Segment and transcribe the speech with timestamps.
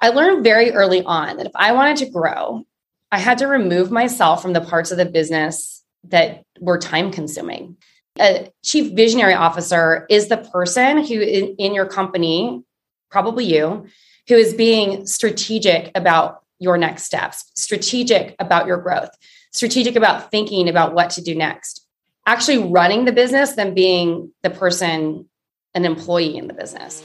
[0.00, 2.64] I learned very early on that if I wanted to grow,
[3.12, 7.76] I had to remove myself from the parts of the business that were time consuming.
[8.18, 12.62] A chief visionary officer is the person who in, in your company,
[13.10, 13.86] probably you,
[14.28, 19.10] who is being strategic about your next steps, strategic about your growth,
[19.52, 21.86] strategic about thinking about what to do next.
[22.26, 25.28] Actually running the business than being the person,
[25.74, 27.02] an employee in the business.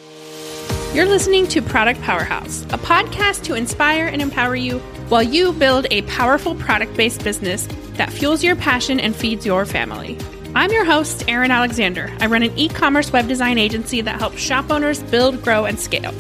[0.96, 4.80] You're listening to Product Powerhouse, a podcast to inspire and empower you
[5.10, 9.66] while you build a powerful product based business that fuels your passion and feeds your
[9.66, 10.18] family.
[10.56, 12.16] I'm your host, Erin Alexander.
[12.22, 15.78] I run an e commerce web design agency that helps shop owners build, grow, and
[15.78, 16.14] scale.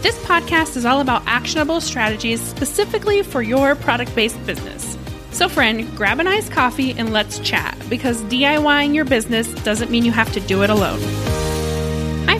[0.00, 4.96] This podcast is all about actionable strategies specifically for your product based business.
[5.32, 10.06] So, friend, grab an iced coffee and let's chat because DIYing your business doesn't mean
[10.06, 11.00] you have to do it alone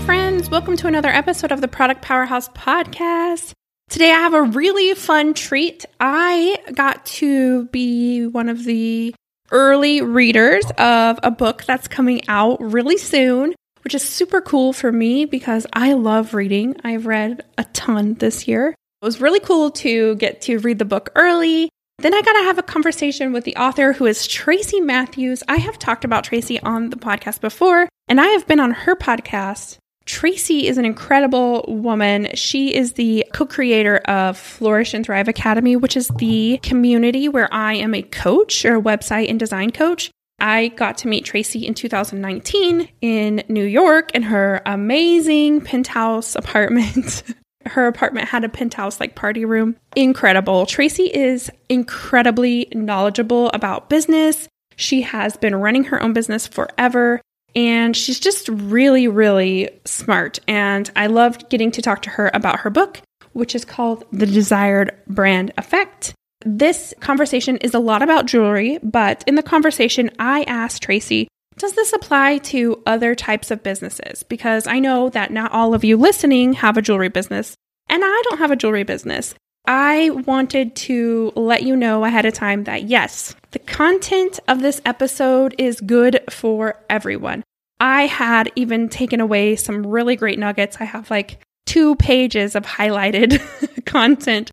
[0.04, 0.50] friends.
[0.50, 3.52] Welcome to another episode of the Product Powerhouse podcast.
[3.88, 5.84] Today, I have a really fun treat.
[6.00, 9.14] I got to be one of the
[9.52, 14.90] early readers of a book that's coming out really soon, which is super cool for
[14.90, 16.76] me because I love reading.
[16.82, 18.70] I've read a ton this year.
[18.70, 21.68] It was really cool to get to read the book early.
[22.02, 25.42] Then I got to have a conversation with the author who is Tracy Matthews.
[25.48, 28.94] I have talked about Tracy on the podcast before, and I have been on her
[28.94, 32.28] podcast Tracy is an incredible woman.
[32.34, 37.52] She is the co creator of Flourish and Thrive Academy, which is the community where
[37.52, 40.10] I am a coach or a website and design coach.
[40.40, 47.22] I got to meet Tracy in 2019 in New York in her amazing penthouse apartment.
[47.66, 49.76] Her apartment had a penthouse like party room.
[49.96, 50.66] Incredible.
[50.66, 54.48] Tracy is incredibly knowledgeable about business.
[54.76, 57.20] She has been running her own business forever.
[57.54, 60.38] And she's just really, really smart.
[60.48, 63.02] And I loved getting to talk to her about her book,
[63.32, 66.14] which is called The Desired Brand Effect.
[66.44, 71.72] This conversation is a lot about jewelry, but in the conversation, I asked Tracy, does
[71.74, 74.22] this apply to other types of businesses?
[74.22, 77.56] Because I know that not all of you listening have a jewelry business,
[77.88, 79.34] and I don't have a jewelry business.
[79.66, 84.80] I wanted to let you know ahead of time that yes, the content of this
[84.84, 87.44] episode is good for everyone.
[87.78, 90.78] I had even taken away some really great nuggets.
[90.80, 93.40] I have like two pages of highlighted
[93.84, 94.50] content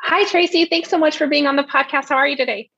[0.03, 0.65] Hi, Tracy.
[0.65, 2.09] Thanks so much for being on the podcast.
[2.09, 2.69] How are you today?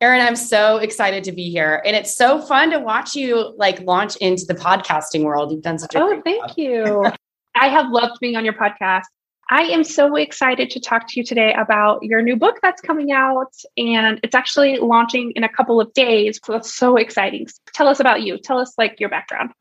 [0.00, 1.82] Erin, I'm so excited to be here.
[1.84, 5.50] And it's so fun to watch you like launch into the podcasting world.
[5.50, 6.54] You've done such a Oh, thank job.
[6.56, 7.04] you.
[7.56, 9.02] I have loved being on your podcast.
[9.50, 13.12] I am so excited to talk to you today about your new book that's coming
[13.12, 16.38] out, and it's actually launching in a couple of days.
[16.44, 17.46] So that's so exciting.
[17.72, 18.36] Tell us about you.
[18.36, 19.52] Tell us like your background.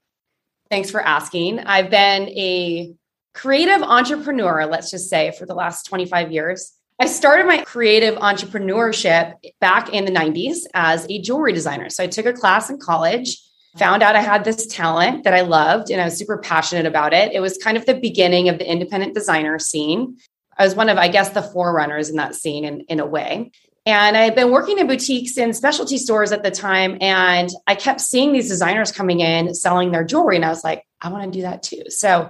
[0.70, 1.60] Thanks for asking.
[1.60, 2.94] I've been a
[3.34, 6.74] creative entrepreneur, let's just say, for the last 25 years.
[7.00, 11.90] I started my creative entrepreneurship back in the 90s as a jewelry designer.
[11.90, 13.38] So I took a class in college
[13.78, 17.14] found out I had this talent that I loved and I was super passionate about
[17.14, 17.32] it.
[17.34, 20.18] It was kind of the beginning of the independent designer scene.
[20.58, 23.52] I was one of, I guess, the forerunners in that scene in, in a way.
[23.86, 26.98] And I had been working in boutiques and specialty stores at the time.
[27.00, 30.36] And I kept seeing these designers coming in selling their jewelry.
[30.36, 31.84] And I was like, I want to do that too.
[31.90, 32.30] So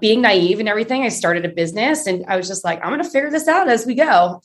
[0.00, 3.02] being naive and everything, I started a business and I was just like, I'm going
[3.02, 4.42] to figure this out as we go.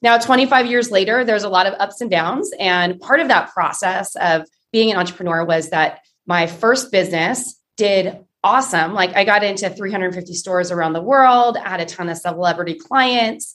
[0.00, 2.52] Now, 25 years later, there's a lot of ups and downs.
[2.60, 8.18] And part of that process of being an entrepreneur was that my first business did
[8.44, 8.94] awesome.
[8.94, 12.74] Like I got into 350 stores around the world, I had a ton of celebrity
[12.74, 13.54] clients.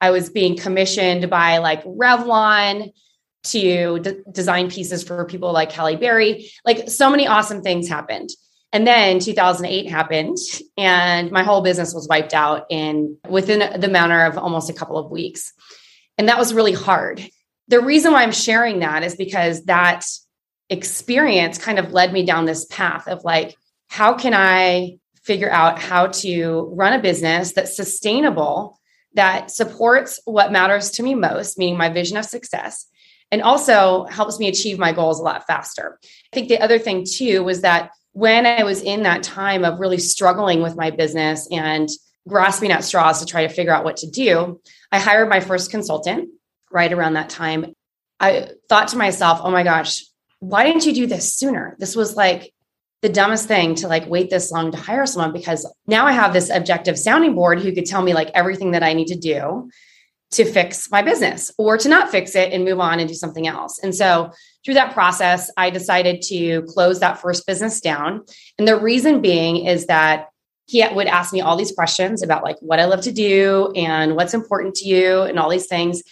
[0.00, 2.92] I was being commissioned by like Revlon
[3.44, 6.50] to d- design pieces for people like Halle Berry.
[6.64, 8.30] Like so many awesome things happened.
[8.72, 10.36] And then 2008 happened
[10.76, 14.98] and my whole business was wiped out in within the matter of almost a couple
[14.98, 15.52] of weeks.
[16.18, 17.24] And that was really hard.
[17.68, 20.04] The reason why I'm sharing that is because that
[20.70, 23.56] experience kind of led me down this path of like,
[23.88, 28.78] how can I figure out how to run a business that's sustainable,
[29.14, 32.86] that supports what matters to me most, meaning my vision of success,
[33.30, 35.98] and also helps me achieve my goals a lot faster.
[36.02, 39.80] I think the other thing too was that when I was in that time of
[39.80, 41.88] really struggling with my business and
[42.28, 44.60] grasping at straws to try to figure out what to do,
[44.92, 46.28] I hired my first consultant
[46.70, 47.74] right around that time.
[48.20, 50.04] I thought to myself, oh my gosh,
[50.44, 51.74] why didn't you do this sooner?
[51.78, 52.52] This was like
[53.00, 56.32] the dumbest thing to like wait this long to hire someone because now I have
[56.32, 59.70] this objective sounding board who could tell me like everything that I need to do
[60.32, 63.46] to fix my business or to not fix it and move on and do something
[63.46, 63.78] else.
[63.82, 64.32] And so
[64.64, 68.24] through that process, I decided to close that first business down.
[68.58, 70.28] And the reason being is that
[70.66, 74.16] he would ask me all these questions about like what I love to do and
[74.16, 76.02] what's important to you and all these things.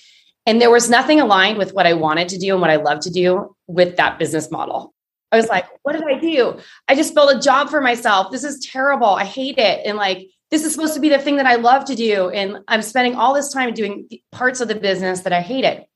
[0.46, 3.00] And there was nothing aligned with what I wanted to do and what I love
[3.00, 4.92] to do with that business model.
[5.30, 6.58] I was like, what did I do?
[6.88, 8.30] I just built a job for myself.
[8.30, 9.08] This is terrible.
[9.08, 9.86] I hate it.
[9.86, 12.28] And like, this is supposed to be the thing that I love to do.
[12.28, 15.86] And I'm spending all this time doing parts of the business that I hated.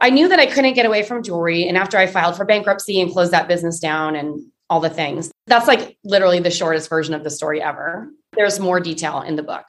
[0.00, 1.66] I knew that I couldn't get away from jewelry.
[1.66, 4.40] And after I filed for bankruptcy and closed that business down and
[4.70, 8.08] all the things, that's like literally the shortest version of the story ever.
[8.34, 9.66] There's more detail in the book.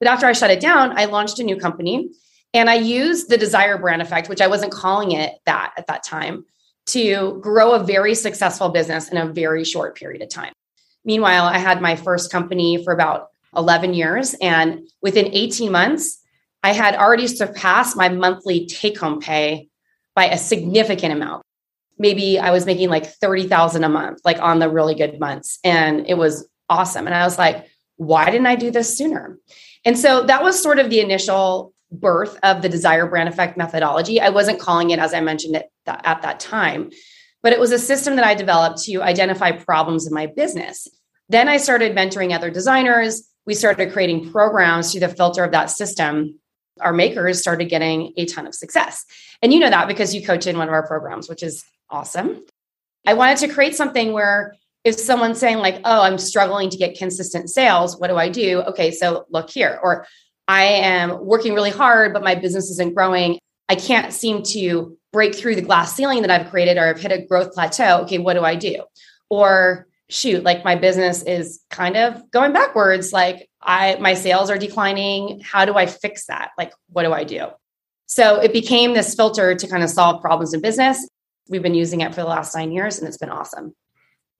[0.00, 2.10] But after I shut it down, I launched a new company
[2.54, 6.04] and I used the desire brand effect, which I wasn't calling it that at that
[6.04, 6.44] time,
[6.86, 10.52] to grow a very successful business in a very short period of time.
[11.04, 14.34] Meanwhile, I had my first company for about 11 years.
[14.40, 16.18] And within 18 months,
[16.62, 19.68] I had already surpassed my monthly take home pay
[20.14, 21.42] by a significant amount.
[21.98, 25.58] Maybe I was making like 30,000 a month, like on the really good months.
[25.64, 27.06] And it was awesome.
[27.06, 27.66] And I was like,
[27.96, 29.38] why didn't I do this sooner?
[29.84, 34.20] And so that was sort of the initial birth of the desire brand effect methodology.
[34.20, 36.90] I wasn't calling it as I mentioned it at that time,
[37.42, 40.86] but it was a system that I developed to identify problems in my business.
[41.28, 43.28] Then I started mentoring other designers.
[43.46, 46.38] We started creating programs through the filter of that system.
[46.80, 49.04] Our makers started getting a ton of success.
[49.42, 52.44] And you know that because you coach in one of our programs, which is awesome.
[53.06, 54.54] I wanted to create something where
[54.84, 58.62] if someone's saying, like, oh, I'm struggling to get consistent sales, what do I do?
[58.62, 59.78] Okay, so look here.
[59.82, 60.06] Or
[60.48, 63.38] I am working really hard, but my business isn't growing.
[63.68, 67.12] I can't seem to break through the glass ceiling that I've created or I've hit
[67.12, 68.00] a growth plateau.
[68.02, 68.82] Okay, what do I do?
[69.28, 73.12] Or shoot, like my business is kind of going backwards.
[73.12, 75.40] Like I my sales are declining.
[75.40, 76.52] How do I fix that?
[76.56, 77.48] Like what do I do?
[78.06, 81.06] So it became this filter to kind of solve problems in business.
[81.50, 83.74] We've been using it for the last 9 years and it's been awesome.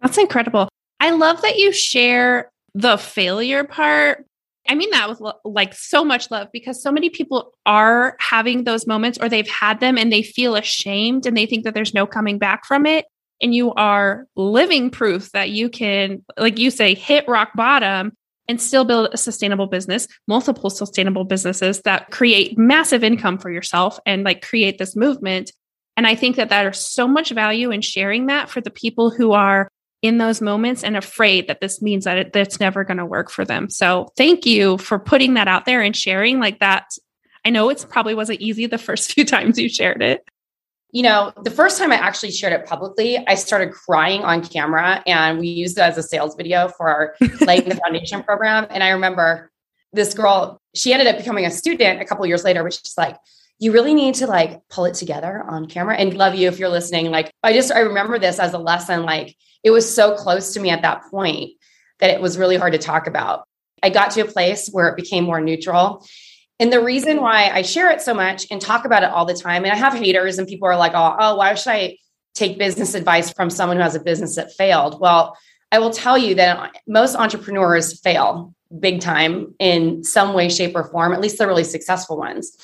[0.01, 0.71] That's incredible.
[1.01, 4.25] I love that you share the failure part
[4.69, 8.65] I mean that with lo- like so much love because so many people are having
[8.65, 11.95] those moments or they've had them and they feel ashamed and they think that there's
[11.95, 13.07] no coming back from it.
[13.41, 18.13] And you are living proof that you can, like you say, hit rock bottom
[18.49, 23.99] and still build a sustainable business, multiple sustainable businesses that create massive income for yourself
[24.05, 25.53] and like create this movement.
[25.97, 29.33] And I think that there's so much value in sharing that for the people who
[29.33, 29.71] are
[30.03, 33.31] in those moments and afraid that this means that it, that's never going to work
[33.31, 33.69] for them.
[33.69, 36.87] So thank you for putting that out there and sharing like that.
[37.45, 40.25] I know it's probably wasn't easy the first few times you shared it.
[40.91, 45.03] You know, the first time I actually shared it publicly, I started crying on camera
[45.07, 48.67] and we used it as a sales video for our Laying the Foundation program.
[48.71, 49.51] And I remember
[49.93, 53.17] this girl, she ended up becoming a student a couple years later, which is like,
[53.59, 56.69] you really need to like pull it together on camera and love you if you're
[56.69, 57.11] listening.
[57.11, 59.03] Like, I just, I remember this as a lesson.
[59.03, 61.53] Like, it was so close to me at that point
[61.99, 63.49] that it was really hard to talk about.
[63.83, 66.07] I got to a place where it became more neutral.
[66.61, 69.35] And the reason why I share it so much and talk about it all the
[69.35, 71.99] time, and I have haters, and people are like, oh, oh why should I
[72.35, 75.01] take business advice from someone who has a business that failed?
[75.01, 75.37] Well,
[75.71, 80.85] I will tell you that most entrepreneurs fail big time in some way, shape, or
[80.85, 82.57] form, at least the really successful ones.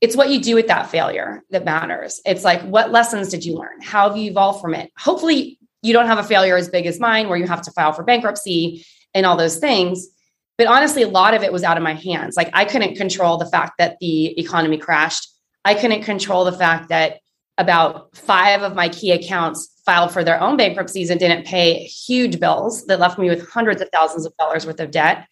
[0.00, 2.20] It's what you do with that failure that matters.
[2.24, 3.82] It's like, what lessons did you learn?
[3.82, 4.90] How have you evolved from it?
[4.98, 7.92] Hopefully, you don't have a failure as big as mine where you have to file
[7.92, 10.08] for bankruptcy and all those things.
[10.58, 12.36] But honestly, a lot of it was out of my hands.
[12.36, 15.26] Like I couldn't control the fact that the economy crashed.
[15.64, 17.20] I couldn't control the fact that
[17.56, 22.38] about five of my key accounts filed for their own bankruptcies and didn't pay huge
[22.38, 25.26] bills that left me with hundreds of thousands of dollars worth of debt.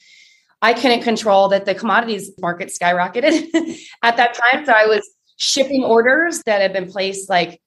[0.61, 4.65] I couldn't control that the commodities market skyrocketed at that time.
[4.65, 7.61] So I was shipping orders that had been placed like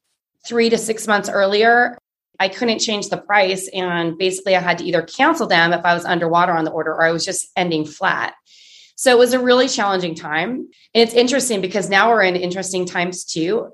[0.46, 1.98] three to six months earlier.
[2.40, 3.70] I couldn't change the price.
[3.74, 6.92] And basically, I had to either cancel them if I was underwater on the order
[6.92, 8.34] or I was just ending flat.
[8.96, 10.50] So it was a really challenging time.
[10.94, 13.72] And it's interesting because now we're in interesting times too.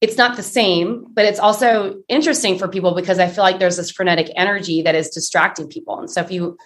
[0.00, 3.76] It's not the same, but it's also interesting for people because I feel like there's
[3.76, 5.98] this frenetic energy that is distracting people.
[5.98, 6.56] And so if you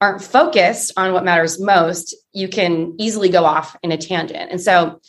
[0.00, 4.50] aren't focused on what matters most, you can easily go off in a tangent.
[4.50, 5.00] And so,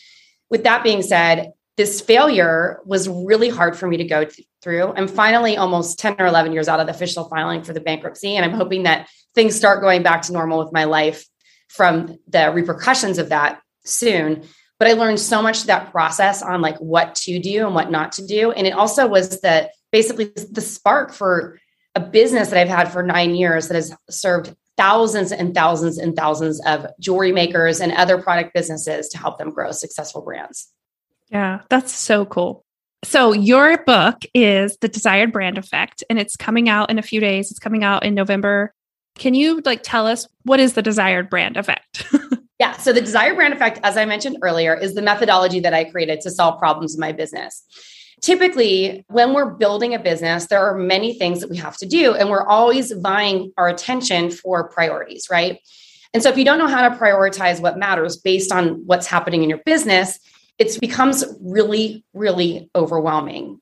[0.49, 4.93] with that being said, this failure was really hard for me to go th- through.
[4.93, 8.35] I'm finally almost 10 or 11 years out of the official filing for the bankruptcy.
[8.35, 11.25] And I'm hoping that things start going back to normal with my life
[11.69, 14.43] from the repercussions of that soon.
[14.77, 18.11] But I learned so much that process on like what to do and what not
[18.13, 18.51] to do.
[18.51, 21.59] And it also was that basically the spark for
[21.95, 26.15] a business that I've had for nine years that has served thousands and thousands and
[26.15, 30.69] thousands of jewelry makers and other product businesses to help them grow successful brands.
[31.29, 32.65] Yeah, that's so cool.
[33.03, 37.19] So, your book is The Desired Brand Effect, and it's coming out in a few
[37.19, 37.49] days.
[37.49, 38.73] It's coming out in November.
[39.17, 42.05] Can you like tell us what is the desired brand effect?
[42.59, 45.85] yeah, so the desired brand effect, as I mentioned earlier, is the methodology that I
[45.85, 47.65] created to solve problems in my business
[48.21, 52.13] typically when we're building a business there are many things that we have to do
[52.13, 55.59] and we're always vying our attention for priorities right?
[56.13, 59.43] And so if you don't know how to prioritize what matters based on what's happening
[59.43, 60.19] in your business
[60.57, 63.59] it becomes really really overwhelming.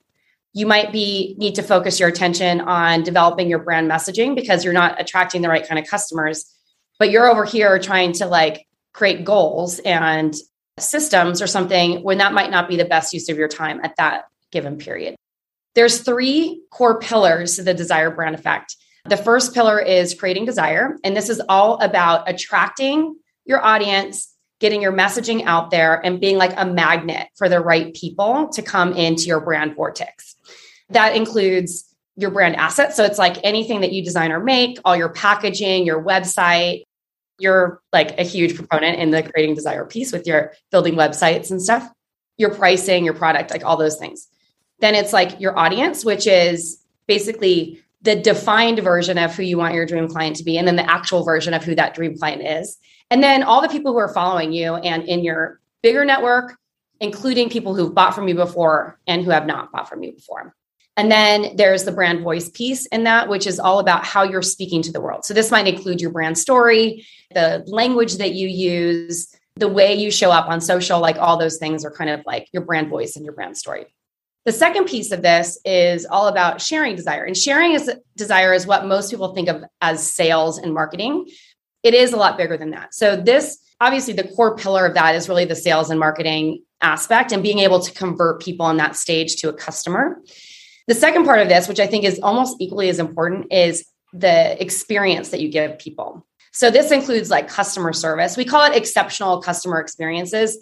[0.53, 4.73] You might be need to focus your attention on developing your brand messaging because you're
[4.73, 6.53] not attracting the right kind of customers
[6.97, 10.35] but you're over here trying to like create goals and
[10.77, 13.95] systems or something when that might not be the best use of your time at
[13.97, 15.15] that given period.
[15.75, 18.75] There's three core pillars to the desire brand effect.
[19.05, 23.15] The first pillar is creating desire, and this is all about attracting
[23.45, 27.93] your audience, getting your messaging out there, and being like a magnet for the right
[27.93, 30.35] people to come into your brand vortex.
[30.89, 31.85] That includes
[32.17, 32.97] your brand assets.
[32.97, 36.83] So it's like anything that you design or make, all your packaging, your website.
[37.39, 41.61] You're like a huge proponent in the creating desire piece with your building websites and
[41.61, 41.89] stuff,
[42.37, 44.27] your pricing, your product, like all those things.
[44.79, 49.73] Then it's like your audience, which is basically the defined version of who you want
[49.73, 52.41] your dream client to be, and then the actual version of who that dream client
[52.41, 52.77] is.
[53.11, 56.57] And then all the people who are following you and in your bigger network,
[57.01, 60.55] including people who've bought from you before and who have not bought from you before.
[60.95, 64.41] And then there's the brand voice piece in that, which is all about how you're
[64.41, 65.23] speaking to the world.
[65.23, 70.11] So this might include your brand story, the language that you use, the way you
[70.11, 73.15] show up on social, like all those things are kind of like your brand voice
[73.15, 73.85] and your brand story.
[74.49, 77.23] The second piece of this is all about sharing desire.
[77.23, 81.27] And sharing is desire is what most people think of as sales and marketing.
[81.83, 82.95] It is a lot bigger than that.
[82.95, 87.31] So this obviously the core pillar of that is really the sales and marketing aspect
[87.31, 90.19] and being able to convert people on that stage to a customer.
[90.87, 94.59] The second part of this, which I think is almost equally as important, is the
[94.59, 96.25] experience that you give people.
[96.53, 98.35] So this includes like customer service.
[98.35, 100.57] We call it exceptional customer experiences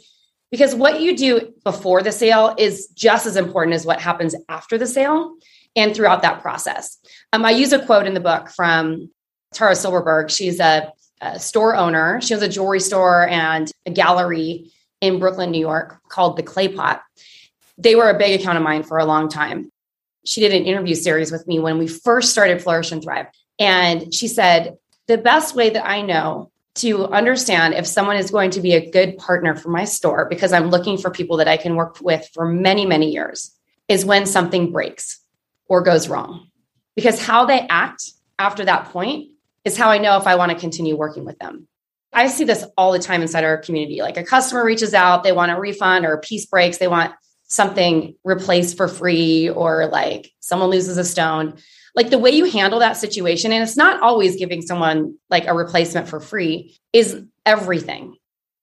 [0.51, 4.77] because what you do before the sale is just as important as what happens after
[4.77, 5.35] the sale
[5.75, 6.97] and throughout that process.
[7.33, 9.09] Um, I use a quote in the book from
[9.53, 10.29] Tara Silverberg.
[10.29, 12.21] She's a, a store owner.
[12.21, 16.69] She has a jewelry store and a gallery in Brooklyn, New York called the Clay
[16.69, 17.01] Pot.
[17.77, 19.71] They were a big account of mine for a long time.
[20.25, 23.27] She did an interview series with me when we first started Flourish and Thrive.
[23.59, 24.77] And she said,
[25.07, 28.89] The best way that I know to understand if someone is going to be a
[28.89, 32.29] good partner for my store because I'm looking for people that I can work with
[32.33, 33.51] for many, many years
[33.87, 35.19] is when something breaks
[35.67, 36.47] or goes wrong.
[36.95, 38.03] Because how they act
[38.39, 39.29] after that point
[39.65, 41.67] is how I know if I want to continue working with them.
[42.13, 44.01] I see this all the time inside our community.
[44.01, 47.13] Like a customer reaches out, they want a refund or a piece breaks, they want
[47.43, 51.57] something replaced for free, or like someone loses a stone
[51.97, 55.53] like the way you handle that situation and it's not always giving someone like a
[55.53, 58.15] replacement for free is everything.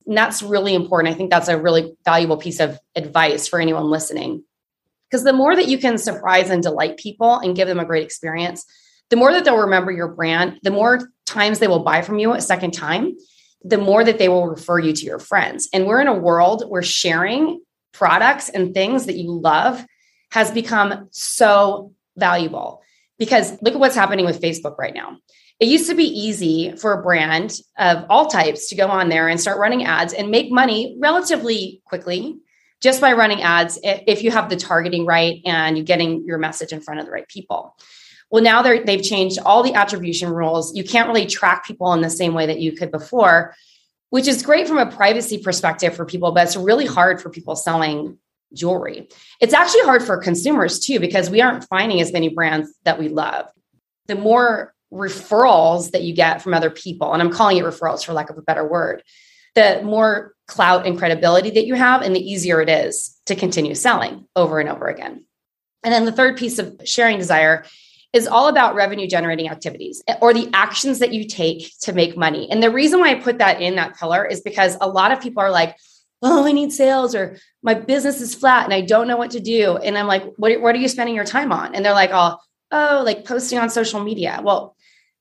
[0.06, 1.12] And that's really important.
[1.12, 4.44] I think that's a really valuable piece of advice for anyone listening.
[5.10, 8.04] Because the more that you can surprise and delight people and give them a great
[8.04, 8.64] experience
[9.10, 12.32] the more that they'll remember your brand the more times they will buy from you
[12.32, 13.14] a second time
[13.62, 15.68] the more that they will refer you to your friends.
[15.72, 17.62] And we're in a world where sharing
[17.92, 19.84] products and things that you love
[20.30, 22.83] has become so valuable
[23.18, 25.18] because look at what's happening with Facebook right now.
[25.60, 29.28] It used to be easy for a brand of all types to go on there
[29.28, 32.38] and start running ads and make money relatively quickly
[32.80, 36.72] just by running ads if you have the targeting right and you're getting your message
[36.72, 37.76] in front of the right people.
[38.30, 40.74] Well, now they've changed all the attribution rules.
[40.74, 43.54] You can't really track people in the same way that you could before,
[44.10, 47.54] which is great from a privacy perspective for people, but it's really hard for people
[47.54, 48.18] selling
[48.54, 49.08] jewelry.
[49.40, 53.08] It's actually hard for consumers too, because we aren't finding as many brands that we
[53.08, 53.46] love.
[54.06, 58.12] The more referrals that you get from other people, and I'm calling it referrals for
[58.12, 59.02] lack of a better word,
[59.54, 63.74] the more clout and credibility that you have, and the easier it is to continue
[63.74, 65.24] selling over and over again.
[65.82, 67.64] And then the third piece of sharing desire
[68.12, 72.48] is all about revenue generating activities or the actions that you take to make money.
[72.50, 75.20] And the reason why I put that in that pillar is because a lot of
[75.20, 75.76] people are like,
[76.24, 79.40] oh, I need sales or my business is flat and I don't know what to
[79.40, 79.76] do.
[79.76, 81.74] And I'm like, what, what are you spending your time on?
[81.74, 82.38] And they're like, oh,
[82.72, 84.40] oh, like posting on social media.
[84.42, 84.74] Well,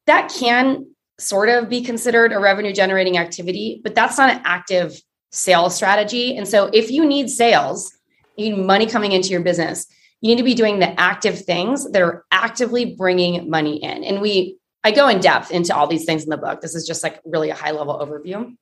[0.08, 0.88] that can
[1.20, 5.00] sort of be considered a revenue generating activity, but that's not an active
[5.32, 6.38] sales strategy.
[6.38, 7.94] And so if you need sales,
[8.38, 9.86] you need money coming into your business,
[10.22, 14.06] you need to be doing the active things that are actively bringing money in.
[14.06, 16.62] And we, I go in depth into all these things in the book.
[16.62, 18.56] This is just like really a high level overview.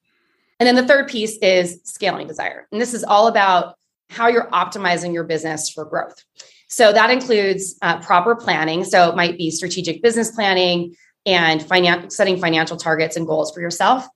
[0.61, 2.67] And then the third piece is scaling desire.
[2.71, 3.73] And this is all about
[4.11, 6.23] how you're optimizing your business for growth.
[6.69, 8.83] So that includes uh, proper planning.
[8.83, 13.59] So it might be strategic business planning and finan- setting financial targets and goals for
[13.59, 14.07] yourself.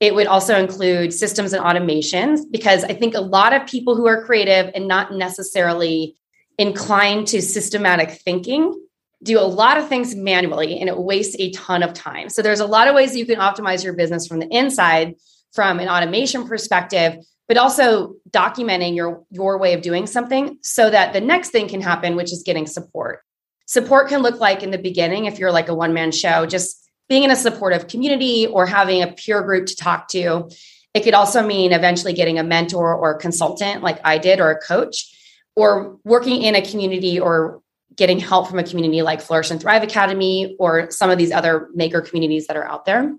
[0.00, 4.08] It would also include systems and automations because I think a lot of people who
[4.08, 6.16] are creative and not necessarily
[6.58, 8.80] inclined to systematic thinking
[9.22, 12.28] do a lot of things manually and it wastes a ton of time.
[12.30, 15.14] So there's a lot of ways you can optimize your business from the inside
[15.54, 21.12] from an automation perspective but also documenting your your way of doing something so that
[21.12, 23.20] the next thing can happen which is getting support.
[23.66, 26.80] Support can look like in the beginning if you're like a one man show just
[27.08, 30.50] being in a supportive community or having a peer group to talk to.
[30.94, 34.50] It could also mean eventually getting a mentor or a consultant like i did or
[34.50, 35.10] a coach
[35.56, 37.60] or working in a community or
[37.96, 41.68] getting help from a community like flourish and thrive academy or some of these other
[41.74, 43.14] maker communities that are out there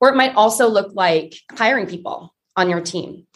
[0.00, 3.26] or it might also look like hiring people on your team.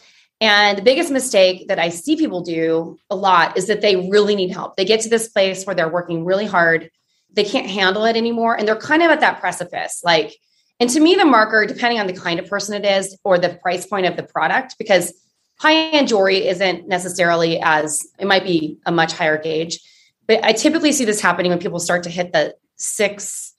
[0.41, 4.35] And the biggest mistake that I see people do a lot is that they really
[4.35, 4.75] need help.
[4.75, 6.91] They get to this place where they're working really hard,
[7.31, 10.01] they can't handle it anymore, and they're kind of at that precipice.
[10.03, 10.35] Like,
[10.79, 13.57] and to me, the marker, depending on the kind of person it is or the
[13.61, 15.13] price point of the product, because
[15.59, 19.79] high end jewelry isn't necessarily as, it might be a much higher gauge.
[20.27, 23.52] But I typically see this happening when people start to hit the six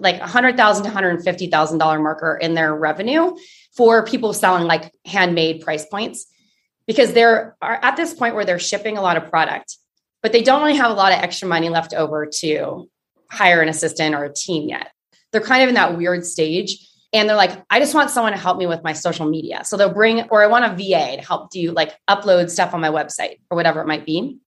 [0.00, 3.36] like a hundred thousand to hundred and fifty thousand dollar marker in their revenue
[3.76, 6.26] for people selling like handmade price points
[6.86, 9.76] because they're at this point where they're shipping a lot of product,
[10.22, 12.88] but they don't really have a lot of extra money left over to
[13.30, 14.90] hire an assistant or a team yet.
[15.32, 16.86] They're kind of in that weird stage.
[17.12, 19.64] And they're like, I just want someone to help me with my social media.
[19.64, 22.80] So they'll bring, or I want a VA to help do like upload stuff on
[22.80, 24.38] my website or whatever it might be.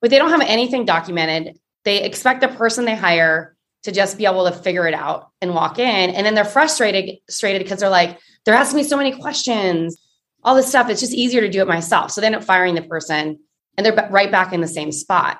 [0.00, 1.58] But they don't have anything documented.
[1.84, 5.54] They expect the person they hire to just be able to figure it out and
[5.54, 6.10] walk in.
[6.10, 9.98] And then they're frustrated, frustrated because they're like, they're asking me so many questions,
[10.44, 10.88] all this stuff.
[10.88, 12.10] It's just easier to do it myself.
[12.10, 13.38] So they end up firing the person
[13.76, 15.38] and they're right back in the same spot.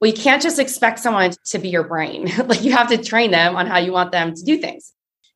[0.00, 2.30] Well, you can't just expect someone to be your brain.
[2.46, 4.92] like you have to train them on how you want them to do things.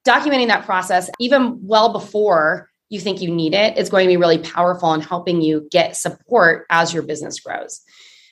[0.07, 4.17] Documenting that process, even well before you think you need it, is going to be
[4.17, 7.83] really powerful in helping you get support as your business grows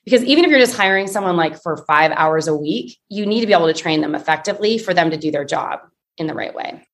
[0.04, 3.40] because even if you're just hiring someone like for five hours a week, you need
[3.40, 5.80] to be able to train them effectively for them to do their job
[6.18, 6.86] in the right way.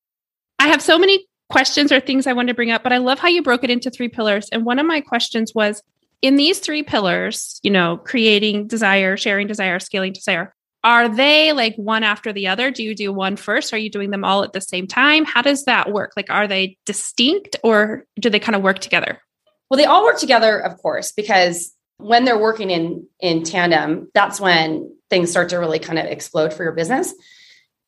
[0.58, 3.18] I have so many questions or things I want to bring up, but I love
[3.18, 4.48] how you broke it into three pillars.
[4.50, 5.82] And one of my questions was
[6.22, 11.76] in these three pillars, you know, creating desire, sharing desire, scaling desire, are they like
[11.76, 12.70] one after the other?
[12.70, 13.72] Do you do one first?
[13.72, 15.24] Are you doing them all at the same time?
[15.24, 16.12] How does that work?
[16.16, 19.20] Like, are they distinct or do they kind of work together?
[19.68, 24.40] Well, they all work together, of course, because when they're working in in tandem that's
[24.40, 27.12] when things start to really kind of explode for your business.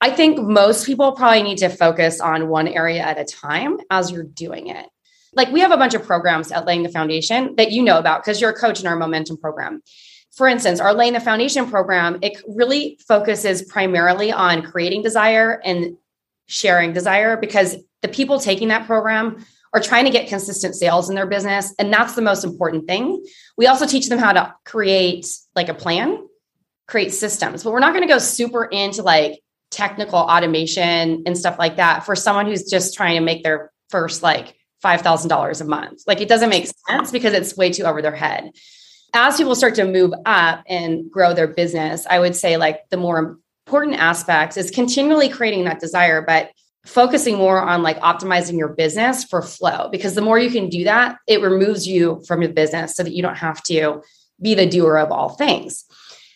[0.01, 4.11] I think most people probably need to focus on one area at a time as
[4.11, 4.87] you're doing it.
[5.33, 8.23] Like we have a bunch of programs at laying the foundation that you know about
[8.23, 9.83] because you're a coach in our momentum program.
[10.37, 15.97] For instance our laying the foundation program it really focuses primarily on creating desire and
[16.47, 21.15] sharing desire because the people taking that program are trying to get consistent sales in
[21.15, 21.75] their business.
[21.79, 23.25] And that's the most important thing.
[23.57, 26.27] We also teach them how to create like a plan,
[26.87, 31.59] create systems, but we're not going to go super into like technical automation and stuff
[31.59, 34.55] like that for someone who's just trying to make their first like
[34.85, 36.03] $5,000 a month.
[36.07, 38.51] Like it doesn't make sense because it's way too over their head.
[39.15, 42.97] As people start to move up and grow their business, I would say like the
[42.97, 46.51] more important aspects is continually creating that desire, but
[46.85, 50.85] focusing more on like optimizing your business for flow because the more you can do
[50.85, 54.03] that, it removes you from your business so that you don't have to
[54.41, 55.85] be the doer of all things.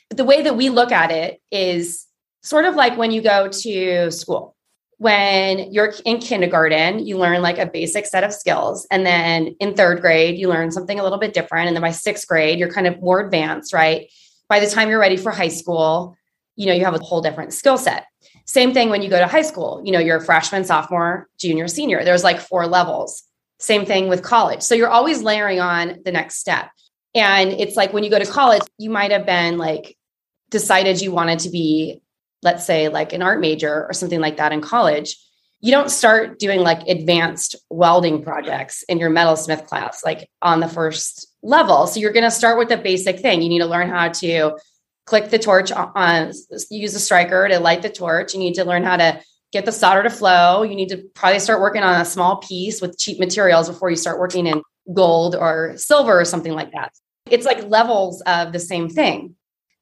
[0.09, 2.07] But the way that we look at it is
[2.43, 4.55] sort of like when you go to school.
[4.99, 8.87] When you're in kindergarten, you learn like a basic set of skills.
[8.91, 11.67] And then in third grade, you learn something a little bit different.
[11.67, 14.09] And then by sixth grade, you're kind of more advanced, right?
[14.49, 16.17] By the time you're ready for high school,
[16.55, 18.07] you know, you have a whole different skill set.
[18.47, 21.67] Same thing when you go to high school, you know, you're a freshman, sophomore, junior,
[21.67, 22.05] senior.
[22.05, 23.25] There's like four levels.
[23.59, 24.63] Same thing with college.
[24.63, 26.71] So you're always layering on the next step.
[27.15, 29.97] And it's like when you go to college, you might have been like
[30.51, 32.03] decided you wanted to be,
[32.43, 35.17] let's say, like an art major or something like that in college.
[35.61, 40.69] You don't start doing like advanced welding projects in your metalsmith class, like on the
[40.69, 41.87] first level.
[41.87, 43.43] So you're going to start with the basic thing.
[43.43, 44.57] You need to learn how to
[45.07, 46.33] click the torch on,
[46.71, 48.35] use a striker to light the torch.
[48.35, 50.63] You need to learn how to get the solder to flow.
[50.63, 53.97] You need to probably start working on a small piece with cheap materials before you
[53.97, 56.93] start working in gold or silver or something like that.
[57.31, 59.37] It's like levels of the same thing.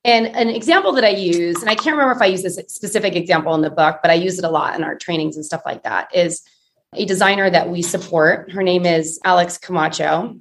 [0.04, 3.16] And an example that I use, and I can't remember if I use this specific
[3.16, 5.62] example in the book, but I use it a lot in our trainings and stuff
[5.64, 6.42] like that, is
[6.94, 8.52] a designer that we support.
[8.52, 10.36] Her name is Alex Camacho.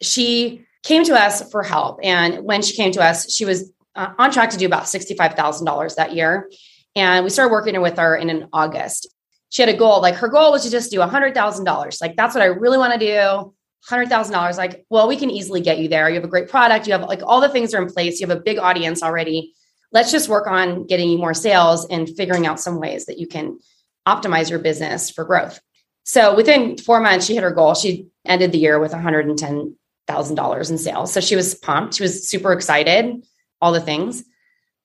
[0.00, 1.98] She came to us for help.
[2.02, 5.94] And when she came to us, she was uh, on track to do about $65,000
[5.96, 6.50] that year.
[6.94, 9.08] And we started working with her in, in August.
[9.50, 12.00] She had a goal, like her goal was to just do $100,000.
[12.00, 13.54] Like, that's what I really want to do.
[13.88, 14.56] $100,000.
[14.56, 16.08] Like, well, we can easily get you there.
[16.08, 16.86] You have a great product.
[16.86, 18.20] You have like all the things are in place.
[18.20, 19.54] You have a big audience already.
[19.90, 23.26] Let's just work on getting you more sales and figuring out some ways that you
[23.26, 23.58] can
[24.06, 25.60] optimize your business for growth.
[26.04, 27.74] So within four months, she hit her goal.
[27.74, 31.12] She ended the year with $110,000 in sales.
[31.12, 31.94] So she was pumped.
[31.94, 33.22] She was super excited
[33.62, 34.24] all the things.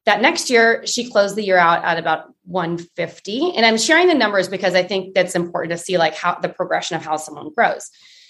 [0.05, 3.55] That next year, she closed the year out at about 150.
[3.57, 6.47] And I'm sharing the numbers because I think that's important to see like how the
[6.47, 7.89] progression of how someone grows.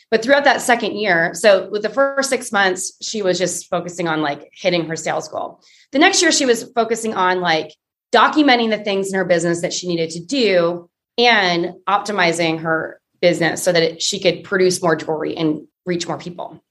[0.09, 4.07] But throughout that second year, so with the first six months, she was just focusing
[4.07, 5.61] on like hitting her sales goal.
[5.91, 7.75] The next year, she was focusing on like
[8.13, 13.61] documenting the things in her business that she needed to do and optimizing her business
[13.61, 16.63] so that it, she could produce more jewelry and reach more people.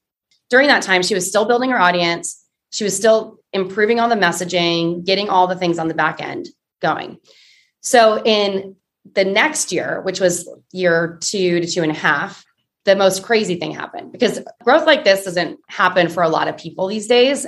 [0.49, 2.43] During that time, she was still building her audience.
[2.71, 6.47] She was still improving on the messaging, getting all the things on the back end
[6.81, 7.17] going.
[7.81, 8.75] So in
[9.13, 12.43] the next year, which was year two to two and a half,
[12.85, 16.57] the most crazy thing happened because growth like this doesn't happen for a lot of
[16.57, 17.45] people these days.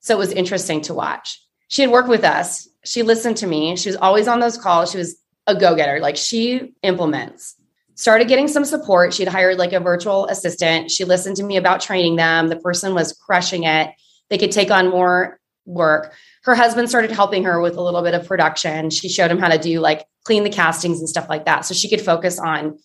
[0.00, 1.42] So it was interesting to watch.
[1.68, 2.68] She had worked with us.
[2.84, 3.76] She listened to me.
[3.76, 4.90] She was always on those calls.
[4.90, 6.00] She was a go getter.
[6.00, 7.54] Like she implements.
[7.96, 9.12] Started getting some support.
[9.12, 10.90] She'd hired like a virtual assistant.
[10.90, 12.48] She listened to me about training them.
[12.48, 13.90] The person was crushing it
[14.28, 15.37] they could take on more
[15.68, 16.14] work.
[16.42, 18.90] Her husband started helping her with a little bit of production.
[18.90, 21.64] She showed him how to do like clean the castings and stuff like that.
[21.64, 22.78] So she could focus on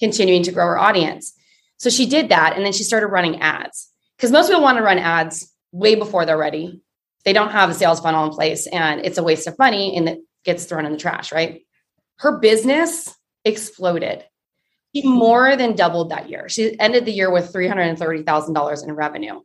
[0.00, 1.32] continuing to grow her audience.
[1.76, 2.56] So she did that.
[2.56, 6.26] And then she started running ads because most people want to run ads way before
[6.26, 6.82] they're ready.
[7.24, 10.08] They don't have a sales funnel in place and it's a waste of money and
[10.08, 11.62] it gets thrown in the trash, right?
[12.16, 14.24] Her business exploded.
[14.94, 16.48] She more than doubled that year.
[16.48, 19.40] She ended the year with $330,000 in revenue.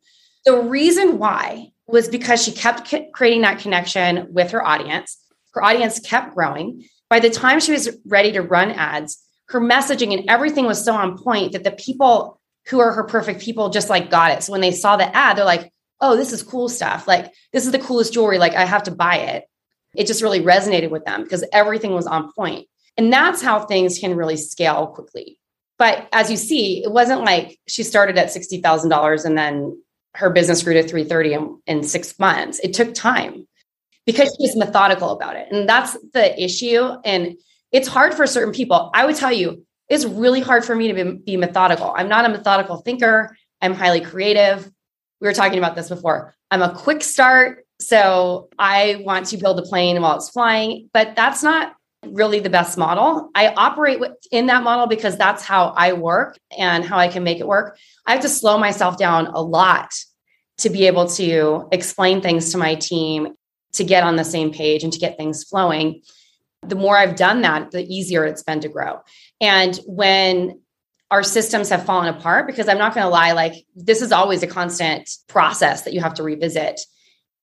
[0.45, 5.17] The reason why was because she kept creating that connection with her audience.
[5.54, 6.88] Her audience kept growing.
[7.10, 10.93] By the time she was ready to run ads, her messaging and everything was so
[10.93, 14.43] on point that the people who are her perfect people just like got it.
[14.43, 15.71] So when they saw the ad, they're like,
[16.02, 17.08] oh, this is cool stuff.
[17.08, 18.38] Like, this is the coolest jewelry.
[18.38, 19.45] Like, I have to buy it.
[19.95, 22.67] It just really resonated with them because everything was on point.
[22.98, 25.39] And that's how things can really scale quickly.
[25.78, 29.78] But as you see, it wasn't like she started at $60,000 and then
[30.15, 32.60] her business grew to 330 in, in six months.
[32.60, 33.47] It took time
[34.06, 35.47] because she was methodical about it.
[35.51, 36.95] And that's the issue.
[37.04, 37.38] And
[37.71, 38.91] it's hard for certain people.
[38.93, 41.93] I would tell you, it's really hard for me to be, be methodical.
[41.95, 43.36] I'm not a methodical thinker.
[43.62, 44.71] I'm highly creative.
[45.21, 46.34] We were talking about this before.
[46.51, 47.65] I'm a quick start.
[47.80, 51.75] So I want to build a plane while it's flying, but that's not
[52.08, 53.30] really the best model.
[53.36, 57.39] I operate in that model because that's how I work and how I can make
[57.39, 57.78] it work.
[58.06, 59.94] I have to slow myself down a lot
[60.60, 63.34] to be able to explain things to my team,
[63.74, 66.02] to get on the same page and to get things flowing.
[66.62, 69.02] The more I've done that, the easier it's been to grow.
[69.41, 70.62] And when
[71.12, 74.44] our systems have fallen apart, because I'm not going to lie, like this is always
[74.44, 76.80] a constant process that you have to revisit.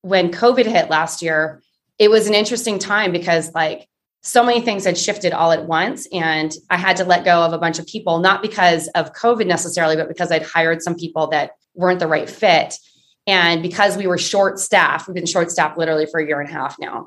[0.01, 1.63] When COVID hit last year,
[1.99, 3.87] it was an interesting time because, like,
[4.25, 7.53] so many things had shifted all at once and i had to let go of
[7.53, 11.27] a bunch of people not because of covid necessarily but because i'd hired some people
[11.29, 12.75] that weren't the right fit.
[13.27, 16.51] And because we were short staffed we've been short staffed literally for a year and
[16.51, 17.07] a half now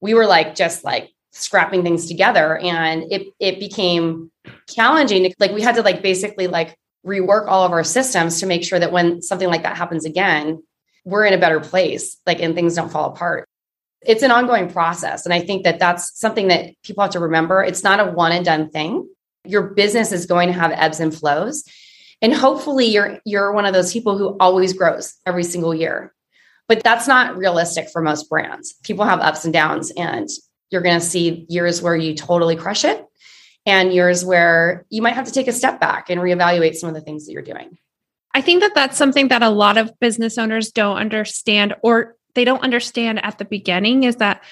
[0.00, 4.30] we were like just like scrapping things together and it it became
[4.68, 5.32] challenging.
[5.38, 8.78] Like we had to like basically like rework all of our systems to make sure
[8.78, 10.62] that when something like that happens again
[11.04, 13.48] we're in a better place like and things don't fall apart
[14.04, 15.24] it's an ongoing process.
[15.24, 17.62] And i think that that's something that people have to remember.
[17.62, 19.08] It's not a one and done thing.
[19.44, 21.64] Your business is going to have ebbs and flows.
[22.20, 26.12] And hopefully you're you're one of those people who always grows every single year.
[26.68, 28.74] But that's not realistic for most brands.
[28.84, 30.28] People have ups and downs and
[30.70, 33.04] you're going to see years where you totally crush it
[33.66, 36.94] and years where you might have to take a step back and reevaluate some of
[36.94, 37.76] the things that you're doing.
[38.34, 42.44] I think that that's something that a lot of business owners don't understand or they
[42.44, 44.42] don't understand at the beginning is that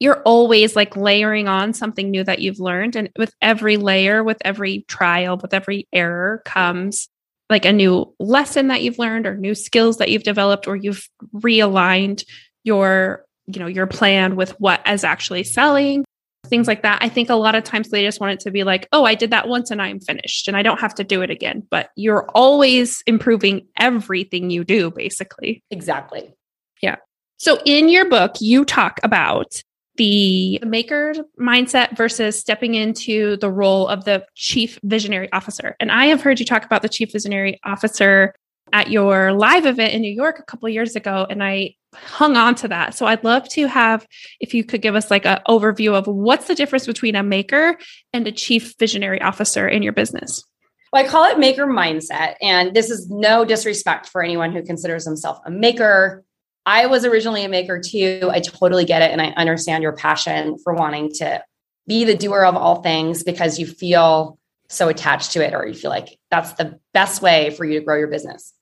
[0.00, 4.38] you're always like layering on something new that you've learned and with every layer with
[4.44, 7.08] every trial with every error comes
[7.50, 11.08] like a new lesson that you've learned or new skills that you've developed or you've
[11.34, 12.24] realigned
[12.64, 16.04] your you know your plan with what is actually selling
[16.46, 16.98] things like that.
[17.02, 19.14] I think a lot of times they just want it to be like oh i
[19.14, 21.66] did that once and i'm finished and i don't have to do it again.
[21.70, 25.62] But you're always improving everything you do basically.
[25.70, 26.32] Exactly.
[26.80, 26.96] Yeah
[27.40, 29.62] so in your book you talk about
[29.96, 36.06] the maker mindset versus stepping into the role of the chief visionary officer and i
[36.06, 38.34] have heard you talk about the chief visionary officer
[38.72, 42.54] at your live event in New York a couple years ago, and I hung on
[42.56, 42.94] to that.
[42.94, 44.06] So I'd love to have
[44.38, 47.78] if you could give us like an overview of what's the difference between a maker
[48.12, 50.44] and a chief visionary officer in your business.
[50.92, 55.04] Well, I call it maker mindset, and this is no disrespect for anyone who considers
[55.04, 56.24] themselves a maker.
[56.70, 58.30] I was originally a maker too.
[58.32, 61.42] I totally get it, and I understand your passion for wanting to
[61.88, 65.74] be the doer of all things because you feel so attached to it, or you
[65.74, 68.54] feel like that's the best way for you to grow your business.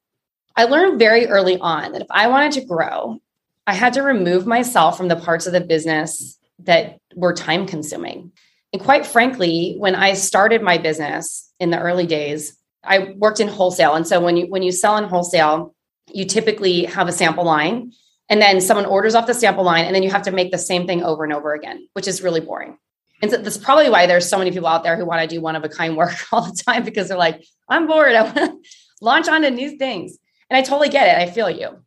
[0.57, 3.18] I learned very early on that if I wanted to grow,
[3.66, 8.33] I had to remove myself from the parts of the business that were time consuming.
[8.73, 13.49] And quite frankly, when I started my business in the early days, I worked in
[13.49, 13.97] wholesale.
[13.97, 15.75] And so when you when you sell in wholesale,
[16.12, 17.92] you typically have a sample line
[18.29, 20.59] and then someone orders off the sample line and then you have to make the
[20.59, 22.79] same thing over and over again, which is really boring.
[23.21, 25.40] And so that's probably why there's so many people out there who want to do
[25.40, 28.14] one of a kind work all the time because they're like, I'm bored.
[28.14, 28.59] I want to
[29.01, 30.18] launch onto new things.
[30.51, 31.21] And I totally get it.
[31.21, 31.83] I feel you.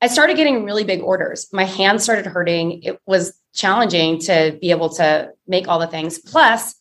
[0.00, 1.48] I started getting really big orders.
[1.52, 2.82] My hands started hurting.
[2.82, 6.18] It was challenging to be able to make all the things.
[6.18, 6.74] Plus,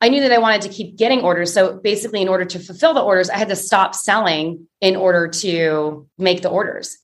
[0.00, 1.52] I knew that I wanted to keep getting orders.
[1.52, 5.28] So basically, in order to fulfill the orders, I had to stop selling in order
[5.28, 6.96] to make the orders.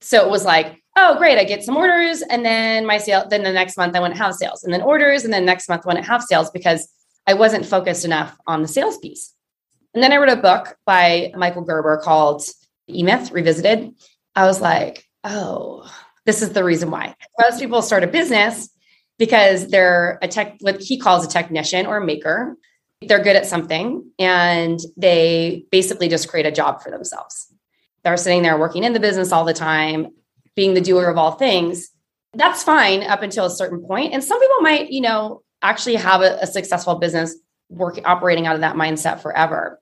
[0.00, 2.22] So it was like, oh, great, I get some orders.
[2.22, 4.62] And then my sale, then the next month I wouldn't have sales.
[4.62, 5.24] And then orders.
[5.24, 6.86] And then next month I wouldn't have sales because
[7.26, 9.32] I wasn't focused enough on the sales piece.
[9.94, 12.42] And then I wrote a book by Michael Gerber called
[12.88, 13.94] E-Myth Revisited,
[14.34, 15.90] I was like, oh,
[16.26, 17.14] this is the reason why.
[17.40, 18.68] Most people start a business
[19.18, 22.56] because they're a tech, what he calls a technician or a maker.
[23.02, 27.52] They're good at something and they basically just create a job for themselves.
[28.02, 30.08] They're sitting there working in the business all the time,
[30.56, 31.90] being the doer of all things.
[32.32, 34.12] That's fine up until a certain point.
[34.12, 37.36] And some people might, you know, actually have a, a successful business
[37.68, 39.80] working operating out of that mindset forever.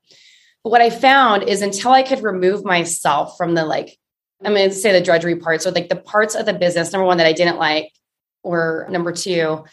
[0.62, 3.98] But what I found is until I could remove myself from the like,
[4.44, 7.06] I'm going to say the drudgery parts or like the parts of the business, number
[7.06, 7.92] one, that I didn't like,
[8.42, 9.64] or number two,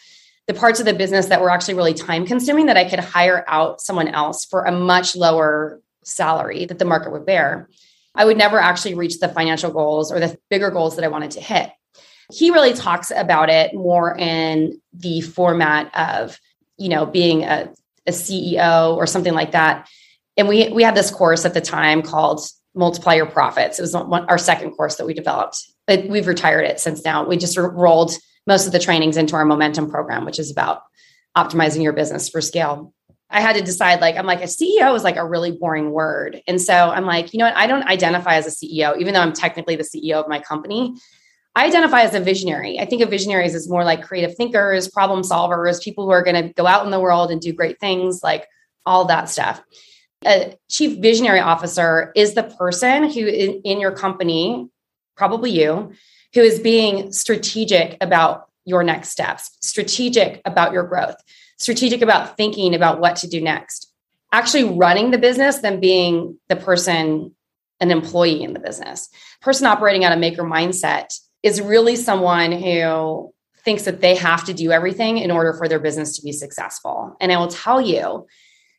[0.46, 3.44] the parts of the business that were actually really time consuming that I could hire
[3.46, 7.68] out someone else for a much lower salary that the market would bear.
[8.14, 11.32] I would never actually reach the financial goals or the bigger goals that I wanted
[11.32, 11.70] to hit.
[12.32, 16.38] He really talks about it more in the format of,
[16.76, 17.72] you know, being a,
[18.06, 19.88] a CEO or something like that
[20.40, 22.40] and we we had this course at the time called
[22.74, 26.64] multiply your profits it was one, our second course that we developed but we've retired
[26.64, 28.12] it since now we just rolled
[28.50, 30.82] most of the trainings into our momentum program which is about
[31.36, 32.92] optimizing your business for scale.
[33.30, 36.42] I had to decide like i'm like a ceo is like a really boring word.
[36.48, 37.56] And so i'm like you know what?
[37.56, 40.96] I don't identify as a ceo even though i'm technically the ceo of my company.
[41.56, 42.78] I identify as a visionary.
[42.78, 46.40] I think of visionaries as more like creative thinkers, problem solvers, people who are going
[46.40, 48.46] to go out in the world and do great things, like
[48.86, 49.60] all that stuff.
[50.24, 54.68] A chief visionary officer is the person who in, in your company,
[55.16, 55.92] probably you,
[56.34, 61.16] who is being strategic about your next steps, strategic about your growth,
[61.58, 63.92] strategic about thinking about what to do next,
[64.32, 67.34] actually running the business than being the person,
[67.80, 69.08] an employee in the business.
[69.40, 73.32] Person operating out of maker mindset is really someone who
[73.64, 77.16] thinks that they have to do everything in order for their business to be successful.
[77.20, 78.26] And I will tell you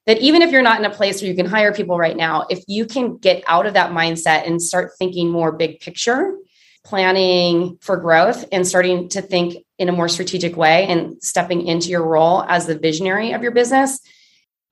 [0.07, 2.45] that even if you're not in a place where you can hire people right now,
[2.49, 6.35] if you can get out of that mindset and start thinking more big picture,
[6.83, 11.89] planning for growth and starting to think in a more strategic way and stepping into
[11.89, 13.99] your role as the visionary of your business,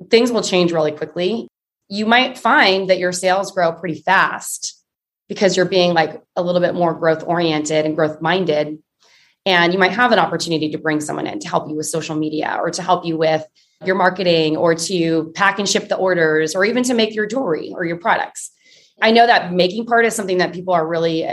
[0.10, 1.48] things will change really quickly.
[1.88, 4.84] You might find that your sales grow pretty fast
[5.28, 8.80] because you're being like a little bit more growth oriented and growth minded.
[9.46, 12.16] And you might have an opportunity to bring someone in to help you with social
[12.16, 13.46] media or to help you with
[13.86, 17.72] your marketing or to pack and ship the orders or even to make your jewelry
[17.74, 18.52] or your products.
[19.02, 21.28] I know that making part is something that people are really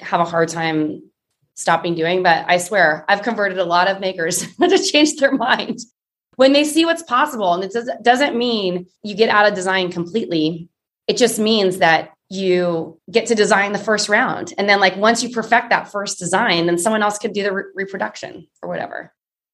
[0.00, 1.02] have a hard time
[1.54, 2.22] stopping doing.
[2.22, 5.80] But I swear, I've converted a lot of makers to change their mind
[6.36, 7.54] when they see what's possible.
[7.54, 10.68] And it does, doesn't mean you get out of design completely.
[11.06, 14.54] It just means that you get to design the first round.
[14.58, 17.52] And then, like, once you perfect that first design, then someone else could do the
[17.52, 19.12] re- reproduction or whatever.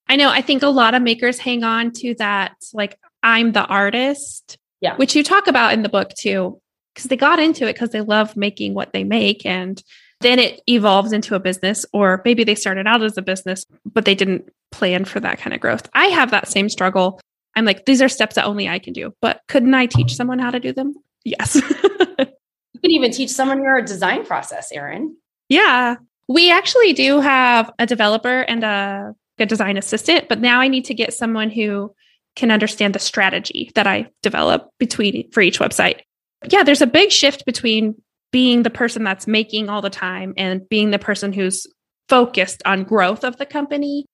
[0.09, 0.31] I know.
[0.31, 4.97] I think a lot of makers hang on to that, like, I'm the artist, yeah.
[4.97, 6.61] which you talk about in the book too,
[6.95, 9.45] because they got into it because they love making what they make.
[9.45, 9.83] And
[10.21, 14.05] then it evolves into a business, or maybe they started out as a business, but
[14.05, 15.89] they didn't plan for that kind of growth.
[15.95, 17.21] I have that same struggle.
[17.57, 20.39] I'm like, these are steps that only I can do, but couldn't I teach someone
[20.39, 20.95] how to do them?
[21.25, 21.57] Yes.
[22.19, 25.17] you can even teach someone your design process, Erin.
[25.49, 25.97] Yeah.
[26.29, 30.85] We actually do have a developer and a, a design assistant, but now I need
[30.85, 31.93] to get someone who
[32.37, 36.01] can understand the strategy that I develop between for each website.
[36.49, 38.01] Yeah, there's a big shift between
[38.33, 41.67] being the person that's making all the time and being the person who's
[42.09, 44.07] focused on growth of the company.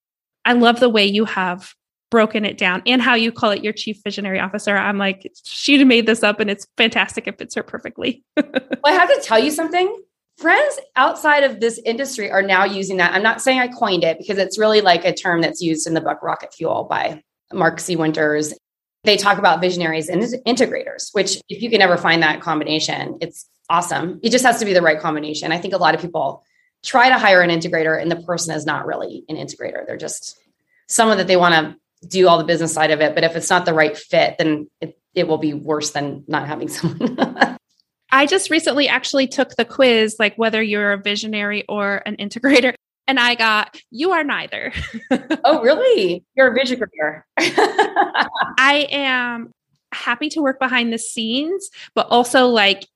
[0.45, 1.75] I love the way you have
[2.11, 4.77] broken it down and how you call it your chief visionary officer.
[4.77, 7.27] I'm like, she made this up and it's fantastic.
[7.27, 8.23] It fits her perfectly.
[8.37, 10.03] well, I have to tell you something.
[10.39, 13.15] Friends outside of this industry are now using that.
[13.15, 15.95] I'm not saying I coined it because it's really like a term that's used in
[15.95, 17.97] the book Rocket Fuel by Mark C.
[17.97, 18.53] Winters.
[19.05, 23.49] They talk about visionaries and integrators, which if you can ever find that combination, it's
[23.69, 24.21] awesome.
[24.23, 25.53] It just has to be the right combination.
[25.53, 26.45] I think a lot of people
[26.85, 29.87] try to hire an integrator and the person is not really an integrator.
[29.87, 30.39] They're just
[30.89, 33.15] someone that they want to do all the business side of it.
[33.15, 36.47] But if it's not the right fit, then it, it will be worse than not
[36.47, 37.59] having someone.
[38.11, 42.75] I just recently actually took the quiz, like whether you're a visionary or an integrator.
[43.09, 44.73] And I got, you are neither.
[45.45, 46.25] oh, really?
[46.35, 46.91] You're a visionary.
[47.39, 49.53] I am
[49.93, 52.87] happy to work behind the scenes, but also like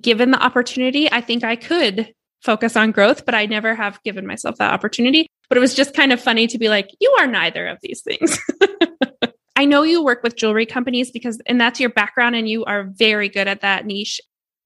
[0.00, 4.26] given the opportunity, I think I could focus on growth, but I never have given
[4.26, 5.28] myself that opportunity.
[5.48, 8.02] But it was just kind of funny to be like, you are neither of these
[8.02, 8.38] things.
[9.56, 12.84] I know you work with jewelry companies because, and that's your background, and you are
[12.84, 14.20] very good at that niche.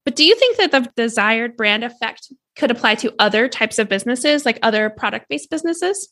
[0.05, 3.89] But do you think that the desired brand effect could apply to other types of
[3.89, 6.09] businesses, like other product based businesses?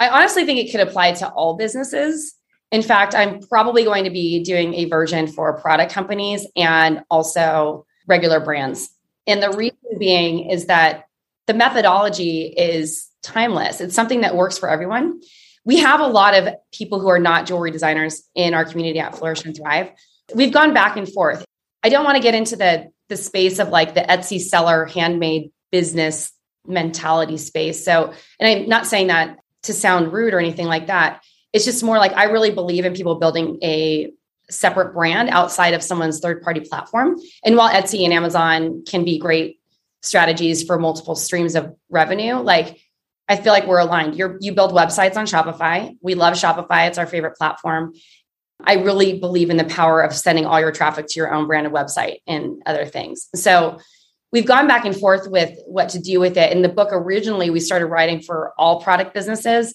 [0.00, 2.34] I honestly think it could apply to all businesses.
[2.72, 7.86] In fact, I'm probably going to be doing a version for product companies and also
[8.06, 8.90] regular brands.
[9.26, 11.04] And the reason being is that
[11.46, 13.80] the methodology is timeless.
[13.80, 15.20] It's something that works for everyone.
[15.64, 19.16] We have a lot of people who are not jewelry designers in our community at
[19.16, 19.90] Flourish and Thrive.
[20.34, 21.44] We've gone back and forth.
[21.82, 25.52] I don't want to get into the the space of like the Etsy seller handmade
[25.70, 26.32] business
[26.66, 27.84] mentality space.
[27.84, 31.22] So, and I'm not saying that to sound rude or anything like that.
[31.52, 34.12] It's just more like I really believe in people building a
[34.50, 37.16] separate brand outside of someone's third party platform.
[37.44, 39.58] And while Etsy and Amazon can be great
[40.02, 42.80] strategies for multiple streams of revenue, like
[43.28, 44.14] I feel like we're aligned.
[44.14, 45.96] You're, you build websites on Shopify.
[46.00, 46.86] We love Shopify.
[46.86, 47.94] It's our favorite platform.
[48.64, 51.72] I really believe in the power of sending all your traffic to your own branded
[51.72, 53.28] website and other things.
[53.34, 53.78] So
[54.32, 56.52] we've gone back and forth with what to do with it.
[56.52, 59.74] In the book, originally, we started writing for all product businesses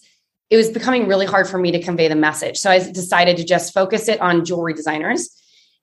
[0.52, 2.58] it was becoming really hard for me to convey the message.
[2.58, 5.30] So I decided to just focus it on jewelry designers.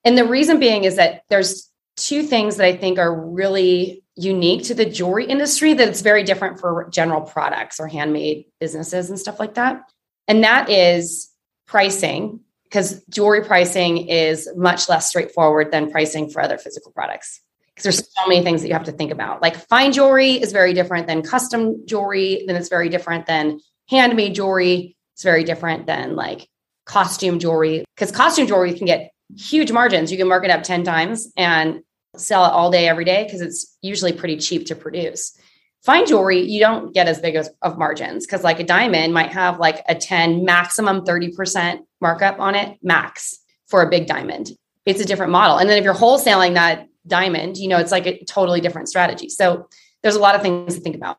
[0.04, 4.64] And the reason being is that there's two things that I think are really unique
[4.64, 9.18] to the jewelry industry that it's very different for general products or handmade businesses and
[9.18, 9.81] stuff like that.
[10.28, 11.31] And that is
[11.66, 17.40] pricing, because jewelry pricing is much less straightforward than pricing for other physical products.
[17.74, 19.40] Because there's so many things that you have to think about.
[19.40, 24.34] Like fine jewelry is very different than custom jewelry, then it's very different than handmade
[24.34, 26.49] jewelry is very different than like
[26.84, 30.11] costume jewelry because costume jewelry can get huge margins.
[30.11, 31.82] You can mark it up 10 times and
[32.16, 35.39] sell it all day, every day because it's usually pretty cheap to produce.
[35.82, 39.30] Fine jewelry, you don't get as big as, of margins because, like, a diamond might
[39.30, 44.51] have like a 10, maximum 30% markup on it, max for a big diamond.
[44.86, 45.59] It's a different model.
[45.59, 49.28] And then if you're wholesaling that diamond, you know, it's like a totally different strategy.
[49.28, 49.68] So
[50.03, 51.18] there's a lot of things to think about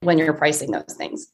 [0.00, 1.26] when you're pricing those things.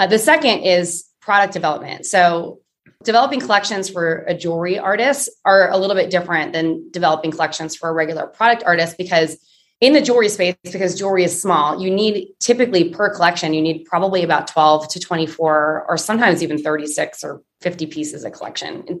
[0.00, 2.06] Uh, the second is product development.
[2.06, 2.60] So,
[3.04, 7.90] developing collections for a jewelry artist are a little bit different than developing collections for
[7.90, 9.36] a regular product artist because
[9.82, 13.84] in the jewelry space, because jewelry is small, you need typically per collection, you need
[13.84, 18.84] probably about 12 to 24, or sometimes even 36 or 50 pieces a collection.
[18.88, 18.98] It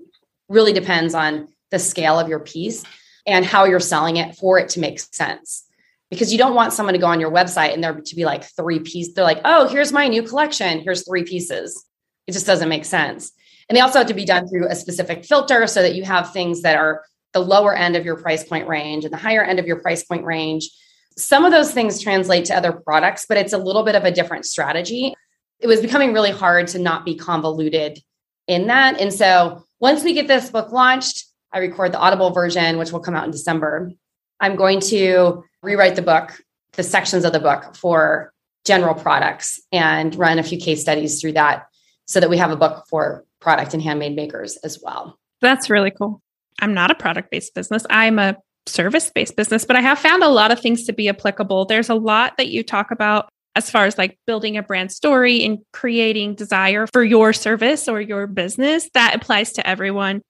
[0.50, 2.84] really depends on the scale of your piece
[3.26, 5.64] and how you're selling it for it to make sense.
[6.10, 8.44] Because you don't want someone to go on your website and there to be like
[8.44, 9.14] three pieces.
[9.14, 10.80] They're like, oh, here's my new collection.
[10.80, 11.86] Here's three pieces.
[12.26, 13.32] It just doesn't make sense.
[13.68, 16.32] And they also have to be done through a specific filter so that you have
[16.32, 19.60] things that are the lower end of your price point range and the higher end
[19.60, 20.68] of your price point range.
[21.16, 24.10] Some of those things translate to other products, but it's a little bit of a
[24.10, 25.14] different strategy.
[25.60, 28.00] It was becoming really hard to not be convoluted
[28.48, 29.00] in that.
[29.00, 33.00] And so once we get this book launched, I record the Audible version, which will
[33.00, 33.92] come out in December.
[34.40, 38.32] I'm going to rewrite the book, the sections of the book for
[38.64, 41.66] general products and run a few case studies through that
[42.06, 45.18] so that we have a book for product and handmade makers as well.
[45.40, 46.20] That's really cool.
[46.60, 47.86] I'm not a product based business.
[47.88, 48.36] I'm a
[48.66, 51.64] service based business, but I have found a lot of things to be applicable.
[51.64, 55.44] There's a lot that you talk about as far as like building a brand story
[55.44, 60.22] and creating desire for your service or your business that applies to everyone.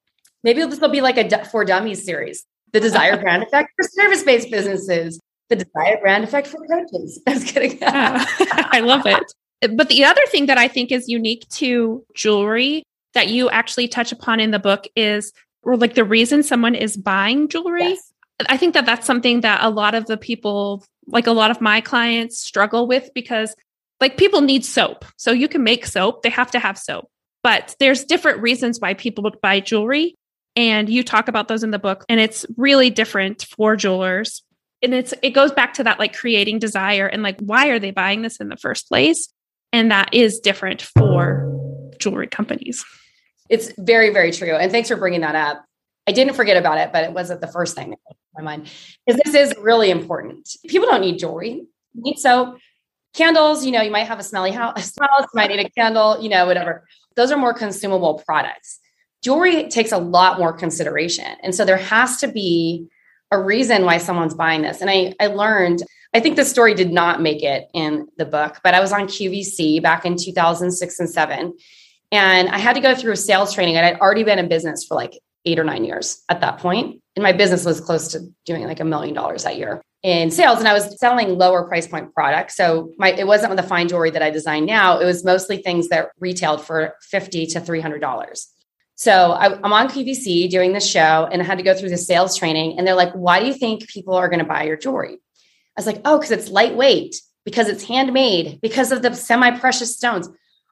[0.42, 2.46] Maybe this will be like a for dummies series.
[2.72, 5.20] The desire brand effect for service based businesses.
[5.48, 7.20] The desire brand effect for coaches.
[7.26, 7.78] That's good.
[7.80, 8.24] yeah,
[8.72, 9.76] I love it.
[9.76, 14.12] But the other thing that I think is unique to jewelry that you actually touch
[14.12, 17.82] upon in the book is or like the reason someone is buying jewelry.
[17.82, 18.12] Yes.
[18.48, 21.60] I think that that's something that a lot of the people, like a lot of
[21.60, 23.54] my clients, struggle with because
[24.00, 25.04] like people need soap.
[25.16, 27.08] So you can make soap, they have to have soap.
[27.42, 30.14] But there's different reasons why people would buy jewelry.
[30.56, 34.42] And you talk about those in the book, and it's really different for jewelers.
[34.82, 37.90] And it's it goes back to that like creating desire and like why are they
[37.90, 39.28] buying this in the first place?
[39.72, 42.84] And that is different for jewelry companies.
[43.48, 44.54] It's very, very true.
[44.54, 45.64] And thanks for bringing that up.
[46.06, 47.98] I didn't forget about it, but it wasn't the first thing in
[48.34, 48.70] my mind
[49.06, 50.48] because this is really important.
[50.66, 52.58] People don't need jewelry, need soap,
[53.14, 53.64] candles.
[53.64, 56.46] You know, you might have a smelly house, you might need a candle, you know,
[56.46, 56.86] whatever.
[57.16, 58.80] Those are more consumable products.
[59.22, 61.26] Jewelry takes a lot more consideration.
[61.42, 62.88] And so there has to be
[63.30, 64.80] a reason why someone's buying this.
[64.80, 65.82] And I, I learned,
[66.14, 69.02] I think the story did not make it in the book, but I was on
[69.02, 71.56] QVC back in 2006 and seven.
[72.10, 73.76] And I had to go through a sales training.
[73.76, 77.00] And I'd already been in business for like eight or nine years at that point.
[77.14, 80.58] And my business was close to doing like a million dollars that year in sales.
[80.58, 82.56] And I was selling lower price point products.
[82.56, 84.98] So my it wasn't the fine jewelry that I design now.
[84.98, 88.46] It was mostly things that retailed for 50 to $300.
[89.00, 91.96] So I, am on QVC doing the show and I had to go through the
[91.96, 92.76] sales training.
[92.76, 95.14] And they're like, why do you think people are going to buy your jewelry?
[95.14, 95.16] I
[95.78, 100.28] was like, oh, because it's lightweight, because it's handmade, because of the semi precious stones.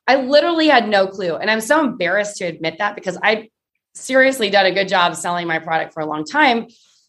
[0.07, 1.37] I literally had no clue.
[1.37, 3.49] And I'm so embarrassed to admit that because I
[3.95, 6.67] seriously done a good job selling my product for a long time.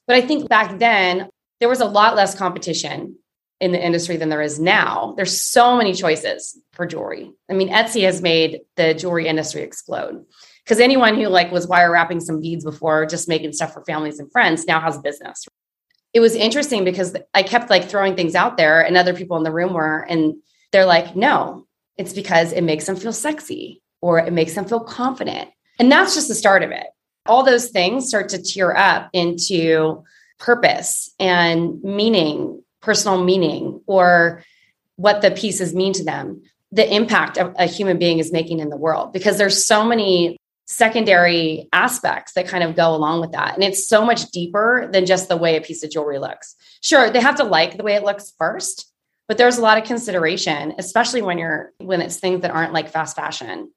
[0.07, 1.27] But I think back then
[1.59, 3.17] there was a lot less competition
[3.59, 5.15] in the industry than there is now.
[5.17, 7.29] There's so many choices for jewelry.
[7.51, 10.23] I mean, Etsy has made the jewelry industry explode
[10.69, 14.19] because anyone who like was wire wrapping some beads before just making stuff for families
[14.19, 15.47] and friends now has a business.
[16.13, 19.41] It was interesting because I kept like throwing things out there and other people in
[19.41, 20.35] the room were and
[20.71, 21.65] they're like, "No,
[21.97, 25.49] it's because it makes them feel sexy or it makes them feel confident.
[25.79, 26.85] And that's just the start of it.
[27.25, 30.03] All those things start to tear up into
[30.37, 34.43] purpose and meaning, personal meaning, or
[34.97, 38.77] what the pieces mean to them, the impact a human being is making in the
[38.77, 40.37] world, because there's so many
[40.69, 43.55] secondary aspects that kind of go along with that.
[43.55, 46.55] And it's so much deeper than just the way a piece of jewelry looks.
[46.81, 48.89] Sure, they have to like the way it looks first,
[49.27, 52.89] but there's a lot of consideration especially when you're when it's things that aren't like
[52.89, 53.71] fast fashion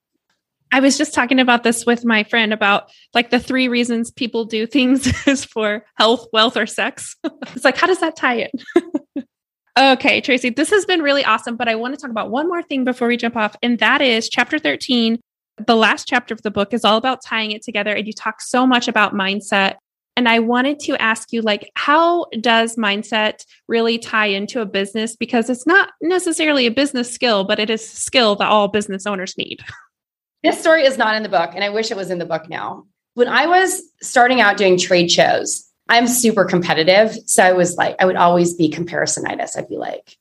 [0.72, 4.46] I was just talking about this with my friend about like the three reasons people
[4.46, 7.14] do things is for health, wealth, or sex.
[7.24, 8.84] it's like, how does that tie in?
[9.78, 12.62] okay, Tracy, this has been really awesome, but I want to talk about one more
[12.62, 15.20] thing before we jump off, and that is chapter 13.
[15.66, 18.40] The last chapter of the book is all about tying it together, and you talk
[18.40, 19.76] so much about mindset
[20.16, 25.16] and I wanted to ask you, like, how does mindset really tie into a business?
[25.16, 29.06] Because it's not necessarily a business skill, but it is a skill that all business
[29.06, 29.64] owners need.
[30.44, 32.48] This story is not in the book, and I wish it was in the book
[32.48, 32.88] now.
[33.14, 37.16] When I was starting out doing trade shows, I'm super competitive.
[37.26, 39.56] So I was like, I would always be comparisonitis.
[39.56, 40.16] I'd be like,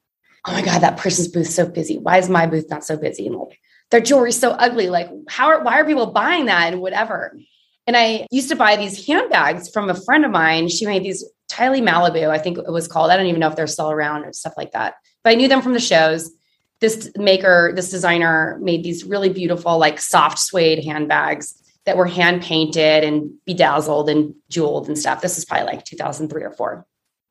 [0.46, 1.98] oh my God, that person's booth so busy.
[1.98, 3.26] Why is my booth not so busy?
[3.26, 3.60] And like,
[3.92, 4.90] their jewelry's so ugly.
[4.90, 7.38] Like, how are, why are people buying that and whatever?
[7.86, 10.70] And I used to buy these handbags from a friend of mine.
[10.70, 13.12] She made these Tylee Malibu, I think it was called.
[13.12, 14.96] I don't even know if they're still around or stuff like that.
[15.24, 16.32] But I knew them from the shows.
[16.80, 22.42] This maker, this designer made these really beautiful, like soft suede handbags that were hand
[22.42, 25.22] painted and bedazzled and jeweled and stuff.
[25.22, 26.86] This is probably like 2003 or four.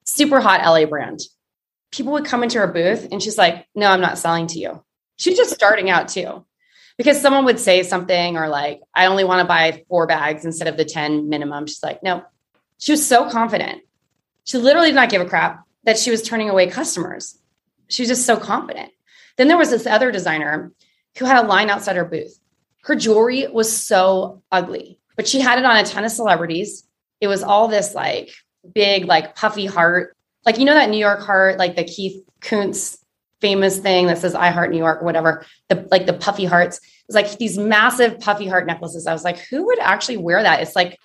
[0.04, 1.20] super hot LA brand.
[1.90, 4.84] People would come into her booth and she's like, No, I'm not selling to you.
[5.16, 6.44] She's just starting out too.
[7.00, 10.68] Because someone would say something or like, I only want to buy four bags instead
[10.68, 11.66] of the 10 minimum.
[11.66, 12.22] She's like, No.
[12.76, 13.80] She was so confident.
[14.44, 17.38] She literally did not give a crap that she was turning away customers.
[17.88, 18.92] She was just so confident.
[19.38, 20.72] Then there was this other designer
[21.16, 22.38] who had a line outside her booth.
[22.82, 26.86] Her jewelry was so ugly, but she had it on a ton of celebrities.
[27.22, 28.28] It was all this like
[28.74, 30.14] big, like puffy heart.
[30.44, 32.99] Like, you know, that New York heart, like the Keith Kuntz
[33.40, 36.78] famous thing that says I heart New York or whatever, the like the puffy hearts.
[36.78, 39.06] It was like these massive puffy heart necklaces.
[39.06, 40.60] I was like, who would actually wear that?
[40.60, 40.98] It's like,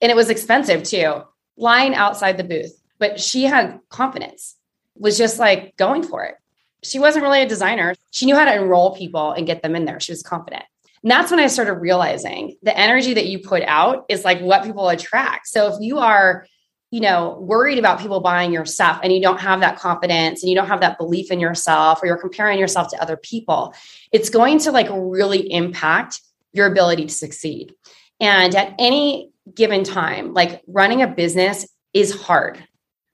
[0.00, 1.22] and it was expensive too,
[1.56, 2.72] lying outside the booth.
[2.98, 4.56] But she had confidence,
[4.96, 6.36] was just like going for it.
[6.82, 7.94] She wasn't really a designer.
[8.10, 10.00] She knew how to enroll people and get them in there.
[10.00, 10.64] She was confident.
[11.02, 14.62] And that's when I started realizing the energy that you put out is like what
[14.62, 15.48] people attract.
[15.48, 16.46] So if you are,
[16.92, 20.50] you know, worried about people buying your stuff and you don't have that confidence and
[20.50, 23.74] you don't have that belief in yourself or you're comparing yourself to other people,
[24.12, 26.20] it's going to like really impact
[26.52, 27.74] your ability to succeed.
[28.20, 32.62] And at any given time, like running a business is hard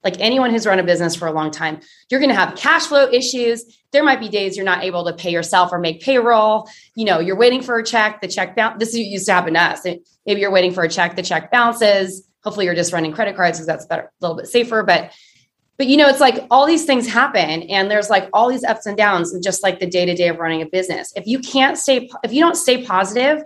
[0.05, 2.87] like anyone who's run a business for a long time, you're going to have cash
[2.87, 3.65] flow issues.
[3.91, 6.69] There might be days you're not able to pay yourself or make payroll.
[6.95, 8.79] You know, you're waiting for a check, the check bounce.
[8.79, 9.85] This used to happen to us.
[10.25, 12.28] Maybe you're waiting for a check, the check bounces.
[12.49, 14.83] Hopefully, you're just running credit cards because that's better, a little bit safer.
[14.83, 15.13] But,
[15.77, 18.87] but you know, it's like all these things happen, and there's like all these ups
[18.87, 21.13] and downs, and just like the day to day of running a business.
[21.15, 23.43] If you can't stay, if you don't stay positive,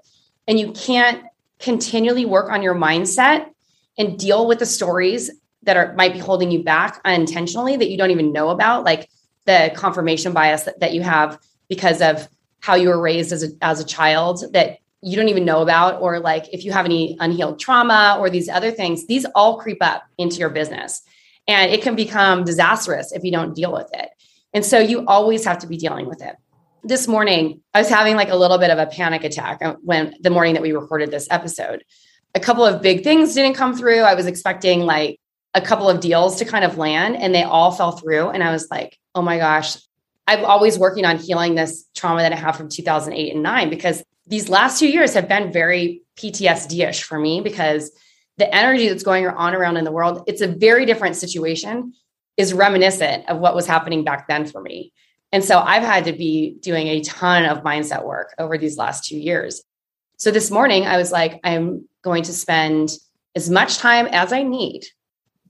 [0.47, 1.25] and you can't
[1.59, 3.51] continually work on your mindset
[3.99, 5.33] and deal with the stories
[5.65, 9.11] that are might be holding you back unintentionally that you don't even know about, like
[9.47, 11.39] the confirmation bias that, that you have
[11.69, 12.29] because of
[12.61, 16.01] how you were raised as a, as a child that you don't even know about,
[16.01, 19.79] or like if you have any unhealed trauma or these other things, these all creep
[19.81, 21.03] up into your business.
[21.49, 24.11] And it can become disastrous if you don't deal with it.
[24.55, 26.37] And so you always have to be dealing with it.
[26.85, 30.31] This morning, I was having like a little bit of a panic attack when the
[30.31, 31.85] morning that we recorded this episode.
[32.35, 34.01] A couple of big things didn't come through.
[34.01, 35.21] I was expecting like
[35.55, 38.31] a couple of deals to kind of land and they all fell through.
[38.31, 39.77] And I was like, oh my gosh,
[40.27, 44.03] I'm always working on healing this trauma that I have from 2008 and nine because
[44.33, 47.93] these last two years have been very PTSD ish for me because
[48.39, 51.93] the energy that's going on around in the world, it's a very different situation,
[52.39, 54.91] is reminiscent of what was happening back then for me.
[55.33, 59.05] And so I've had to be doing a ton of mindset work over these last
[59.05, 59.63] two years.
[60.17, 62.89] So this morning, I was like, I'm going to spend
[63.35, 64.87] as much time as I need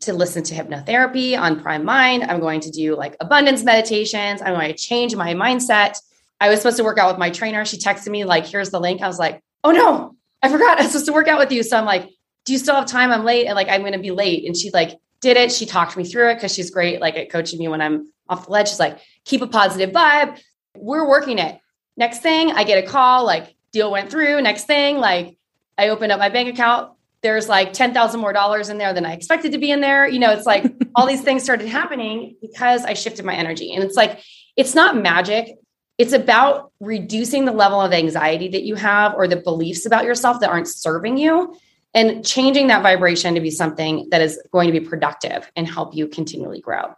[0.01, 2.24] to listen to hypnotherapy on Prime Mind.
[2.24, 4.43] I'm going to do like abundance meditations.
[4.43, 5.99] I'm going to change my mindset.
[6.43, 7.64] I was supposed to work out with my trainer.
[7.64, 9.01] She texted me, like, here's the link.
[9.01, 11.62] I was like, oh no, I forgot I was supposed to work out with you.
[11.62, 12.11] So I'm like,
[12.45, 13.12] do you still have time?
[13.12, 13.47] I'm late.
[13.47, 14.45] And like, I'm going to be late.
[14.45, 15.53] And she like did it.
[15.53, 18.47] She talked me through it because she's great, like at coaching me when I'm off
[18.47, 18.68] the ledge.
[18.70, 20.40] She's like, keep a positive vibe.
[20.76, 21.61] We're working it.
[21.97, 24.40] Next thing, I get a call, like, deal went through.
[24.43, 25.36] Next thing, like,
[25.78, 29.12] I opened up my bank account there's like 10,000 more dollars in there than I
[29.12, 30.09] expected to be in there.
[30.09, 30.64] You know, it's like
[30.95, 33.72] all these things started happening because I shifted my energy.
[33.72, 34.20] And it's like,
[34.57, 35.57] it's not magic.
[35.99, 40.40] It's about reducing the level of anxiety that you have or the beliefs about yourself
[40.40, 41.55] that aren't serving you
[41.95, 45.95] and changing that vibration to be something that is going to be productive and help
[45.95, 46.95] you continually grow.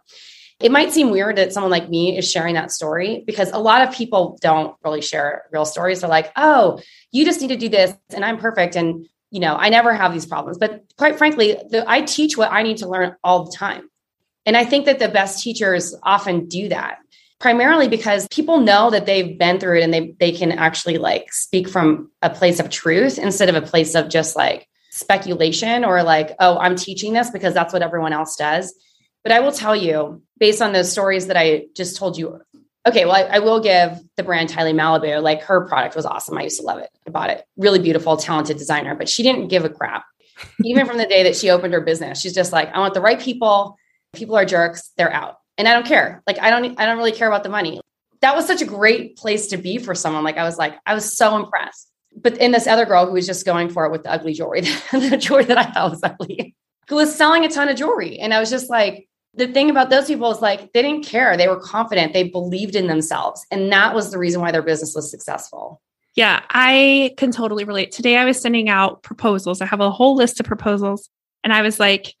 [0.61, 3.85] It might seem weird that someone like me is sharing that story because a lot
[3.85, 5.99] of people don't really share real stories.
[5.99, 6.79] They're like, oh,
[7.11, 8.77] you just need to do this and I'm perfect.
[8.77, 10.57] And you know, I never have these problems.
[10.57, 13.89] But quite frankly, the, I teach what I need to learn all the time.
[14.45, 16.99] And I think that the best teachers often do that
[17.45, 21.31] primarily because people know that they've been through it and they they can actually like
[21.31, 26.01] speak from a place of truth instead of a place of just like speculation or
[26.01, 28.73] like oh I'm teaching this because that's what everyone else does.
[29.21, 32.41] But I will tell you based on those stories that I just told you
[32.87, 36.37] okay, well, I, I, will give the brand Tylee Malibu, like her product was awesome.
[36.37, 36.89] I used to love it.
[37.07, 37.43] I bought it.
[37.57, 40.05] Really beautiful, talented designer, but she didn't give a crap.
[40.63, 43.01] Even from the day that she opened her business, she's just like, I want the
[43.01, 43.75] right people.
[44.13, 44.91] People are jerks.
[44.97, 45.37] They're out.
[45.57, 46.21] And I don't care.
[46.27, 47.79] Like, I don't, I don't really care about the money.
[48.21, 50.23] That was such a great place to be for someone.
[50.23, 51.89] Like, I was like, I was so impressed.
[52.15, 54.61] But in this other girl who was just going for it with the ugly jewelry,
[54.91, 56.55] the jewelry that I thought was ugly,
[56.87, 58.19] who was selling a ton of jewelry.
[58.19, 61.35] And I was just like, the thing about those people is like they didn't care.
[61.35, 62.13] They were confident.
[62.13, 63.45] They believed in themselves.
[63.51, 65.81] And that was the reason why their business was successful.
[66.15, 67.91] Yeah, I can totally relate.
[67.91, 69.61] Today I was sending out proposals.
[69.61, 71.09] I have a whole list of proposals.
[71.43, 72.15] And I was like,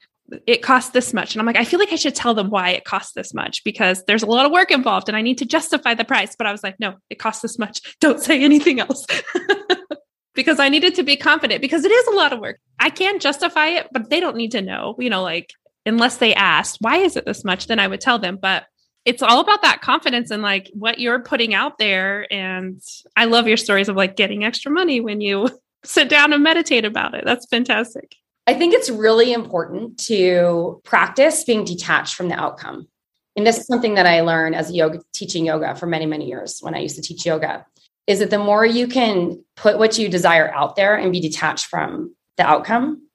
[0.47, 1.33] it costs this much.
[1.33, 3.63] And I'm like, I feel like I should tell them why it costs this much
[3.63, 6.35] because there's a lot of work involved and I need to justify the price.
[6.35, 7.81] But I was like, no, it costs this much.
[7.99, 9.05] Don't say anything else.
[10.33, 12.59] because I needed to be confident because it is a lot of work.
[12.79, 15.53] I can justify it, but they don't need to know, you know, like
[15.85, 17.67] unless they asked, why is it this much?
[17.67, 18.37] Then I would tell them.
[18.41, 18.65] But
[19.05, 22.31] it's all about that confidence and like what you're putting out there.
[22.33, 22.81] And
[23.15, 25.47] I love your stories of like getting extra money when you
[25.85, 27.23] sit down and meditate about it.
[27.23, 28.15] That's fantastic.
[28.47, 32.87] I think it's really important to practice being detached from the outcome.
[33.35, 36.27] And this is something that I learned as a yoga teaching yoga for many, many
[36.27, 37.65] years when I used to teach yoga.
[38.07, 41.65] Is that the more you can put what you desire out there and be detached
[41.65, 43.07] from the outcome,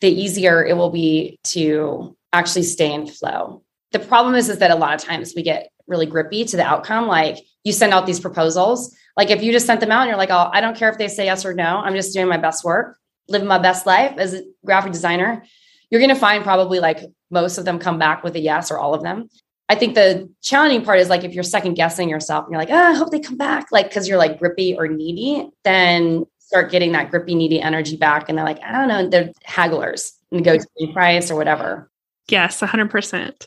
[0.00, 3.62] the easier it will be to actually stay in flow.
[3.92, 6.64] The problem is, is that a lot of times we get really grippy to the
[6.64, 7.06] outcome.
[7.06, 8.94] Like you send out these proposals.
[9.16, 10.98] Like if you just sent them out and you're like, oh, I don't care if
[10.98, 11.78] they say yes or no.
[11.78, 12.98] I'm just doing my best work,
[13.28, 15.44] living my best life as a graphic designer.
[15.90, 17.00] You're going to find probably like
[17.30, 19.28] most of them come back with a yes or all of them.
[19.68, 22.70] I think the challenging part is like if you're second guessing yourself and you're like,
[22.70, 26.70] oh, I hope they come back, like because you're like grippy or needy, then start
[26.70, 28.28] getting that grippy, needy energy back.
[28.28, 31.90] And they're like, I don't know, they're hagglers, and go negotiating price or whatever.
[32.28, 33.46] Yes, 100%.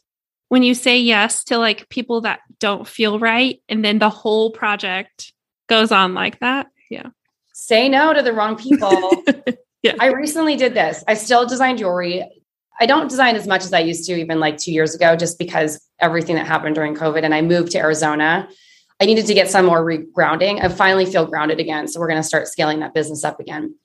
[0.50, 4.52] When you say yes to like people that don't feel right, and then the whole
[4.52, 5.34] project
[5.68, 6.68] goes on like that.
[6.90, 7.08] Yeah.
[7.54, 9.24] Say no to the wrong people.
[9.88, 9.96] yeah.
[10.00, 11.04] I recently did this.
[11.08, 12.30] I still design jewelry.
[12.80, 15.40] I don't design as much as I used to even like two years ago, just
[15.40, 17.24] because everything that happened during COVID.
[17.24, 18.48] And I moved to Arizona.
[19.00, 20.64] I needed to get some more regrounding.
[20.64, 21.88] I finally feel grounded again.
[21.88, 23.76] So we're going to start scaling that business up again.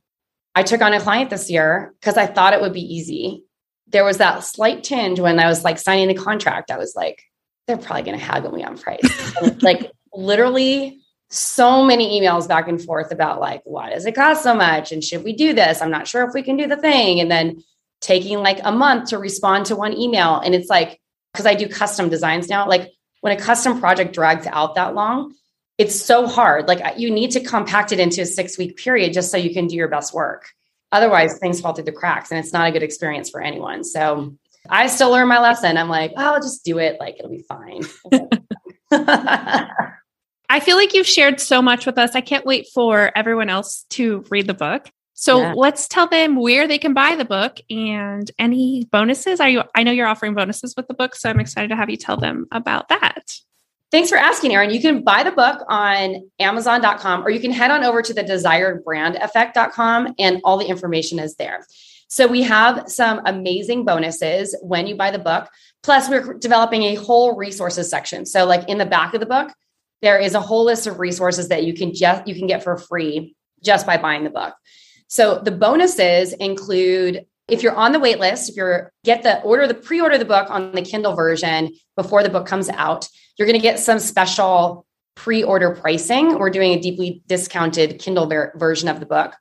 [0.54, 3.44] I took on a client this year because I thought it would be easy.
[3.86, 6.70] There was that slight tinge when I was like signing the contract.
[6.70, 7.22] I was like,
[7.66, 9.32] they're probably going to haggle me on price.
[9.62, 11.01] like literally
[11.32, 14.92] so many emails back and forth about like, why does it cost so much?
[14.92, 15.80] And should we do this?
[15.80, 17.20] I'm not sure if we can do the thing.
[17.20, 17.64] And then
[18.02, 20.38] taking like a month to respond to one email.
[20.38, 21.00] And it's like,
[21.32, 22.90] because I do custom designs now, like
[23.22, 25.34] when a custom project drags out that long,
[25.78, 26.68] it's so hard.
[26.68, 29.68] Like you need to compact it into a six week period just so you can
[29.68, 30.50] do your best work.
[30.90, 33.84] Otherwise, things fall through the cracks and it's not a good experience for anyone.
[33.84, 34.36] So
[34.68, 35.78] I still learn my lesson.
[35.78, 37.00] I'm like, oh, I'll just do it.
[37.00, 37.84] Like it'll be fine.
[40.52, 42.14] I feel like you've shared so much with us.
[42.14, 44.90] I can't wait for everyone else to read the book.
[45.14, 45.54] So yeah.
[45.56, 49.40] let's tell them where they can buy the book and any bonuses.
[49.40, 51.88] Are you I know you're offering bonuses with the book, so I'm excited to have
[51.88, 53.32] you tell them about that.
[53.90, 54.68] Thanks for asking, Erin.
[54.68, 58.22] You can buy the book on Amazon.com or you can head on over to the
[58.22, 61.66] desiredbrandeffect.com and all the information is there.
[62.08, 65.48] So we have some amazing bonuses when you buy the book.
[65.82, 68.26] Plus, we're developing a whole resources section.
[68.26, 69.50] So, like in the back of the book,
[70.02, 72.76] there is a whole list of resources that you can just you can get for
[72.76, 73.34] free
[73.64, 74.54] just by buying the book.
[75.08, 79.66] So the bonuses include if you're on the wait list, if you're get the order
[79.66, 83.58] the pre-order the book on the Kindle version before the book comes out, you're going
[83.58, 86.38] to get some special pre-order pricing.
[86.38, 89.34] We're doing a deeply discounted Kindle ver- version of the book.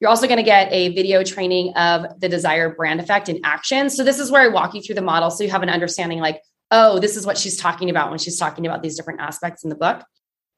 [0.00, 3.90] You're also going to get a video training of the desired brand effect in action.
[3.90, 6.20] So this is where I walk you through the model so you have an understanding
[6.20, 6.40] like,
[6.70, 9.70] oh, this is what she's talking about when she's talking about these different aspects in
[9.70, 10.04] the book.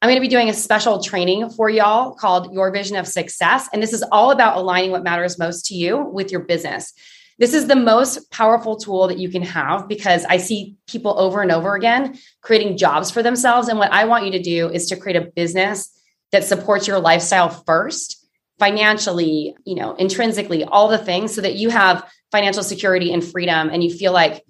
[0.03, 3.69] I'm going to be doing a special training for y'all called Your Vision of Success.
[3.73, 6.95] And this is all about aligning what matters most to you with your business.
[7.39, 11.43] This is the most powerful tool that you can have because I see people over
[11.43, 13.69] and over again creating jobs for themselves.
[13.69, 15.91] And what I want you to do is to create a business
[16.33, 18.27] that supports your lifestyle first,
[18.59, 23.69] financially, you know, intrinsically, all the things so that you have financial security and freedom
[23.71, 24.45] and you feel like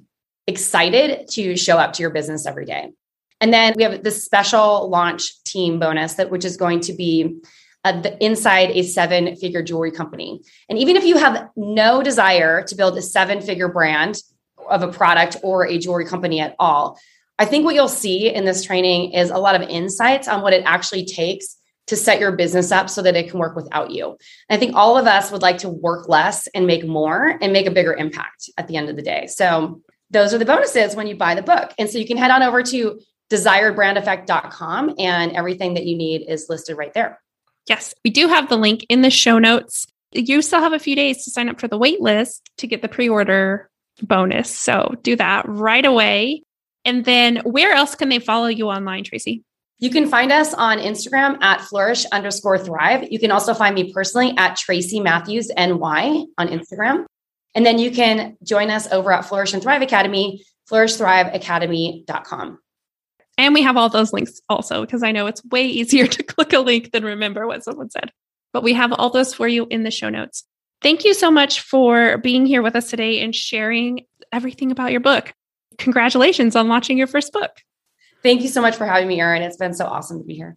[0.47, 2.91] excited to show up to your business every day.
[3.41, 7.41] And then we have this special launch team bonus that which is going to be
[7.85, 10.41] uh, the, inside a seven figure jewelry company.
[10.69, 14.17] And even if you have no desire to build a seven figure brand
[14.69, 16.99] of a product or a jewelry company at all,
[17.39, 20.53] I think what you'll see in this training is a lot of insights on what
[20.53, 24.11] it actually takes to set your business up so that it can work without you.
[24.11, 27.53] And I think all of us would like to work less and make more and
[27.53, 29.27] make a bigger impact at the end of the day.
[29.27, 29.81] So
[30.11, 31.73] those are the bonuses when you buy the book.
[31.79, 33.01] And so you can head on over to
[33.31, 37.21] desiredbrandeffect.com and everything that you need is listed right there.
[37.69, 39.87] Yes, we do have the link in the show notes.
[40.13, 42.83] You still have a few days to sign up for the wait list to get
[42.83, 43.71] the pre order
[44.03, 44.51] bonus.
[44.51, 46.43] So do that right away.
[46.85, 49.45] And then where else can they follow you online, Tracy?
[49.79, 53.07] You can find us on Instagram at flourish underscore thrive.
[53.11, 57.07] You can also find me personally at Tracy Matthews NY on Instagram.
[57.55, 62.59] And then you can join us over at Flourish and Thrive Academy, flourishthriveacademy.com.
[63.39, 66.53] And we have all those links also, because I know it's way easier to click
[66.53, 68.13] a link than remember what someone said.
[68.53, 70.45] But we have all those for you in the show notes.
[70.83, 75.01] Thank you so much for being here with us today and sharing everything about your
[75.01, 75.35] book.
[75.79, 77.51] Congratulations on launching your first book.
[78.23, 79.43] Thank you so much for having me, Erin.
[79.43, 80.57] It's been so awesome to be here.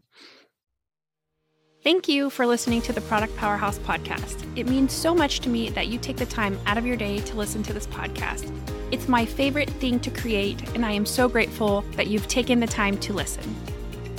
[1.83, 4.47] Thank you for listening to the Product Powerhouse podcast.
[4.57, 7.19] It means so much to me that you take the time out of your day
[7.19, 8.49] to listen to this podcast.
[8.91, 12.67] It's my favorite thing to create, and I am so grateful that you've taken the
[12.67, 13.43] time to listen.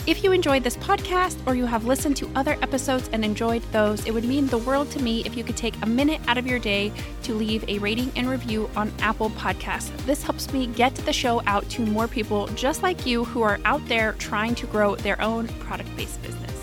[0.06, 4.04] If you enjoyed this podcast or you have listened to other episodes and enjoyed those,
[4.04, 6.46] it would mean the world to me if you could take a minute out of
[6.46, 6.92] your day
[7.22, 9.88] to leave a rating and review on Apple Podcasts.
[10.04, 13.58] This helps me get the show out to more people just like you who are
[13.64, 16.53] out there trying to grow their own product based business.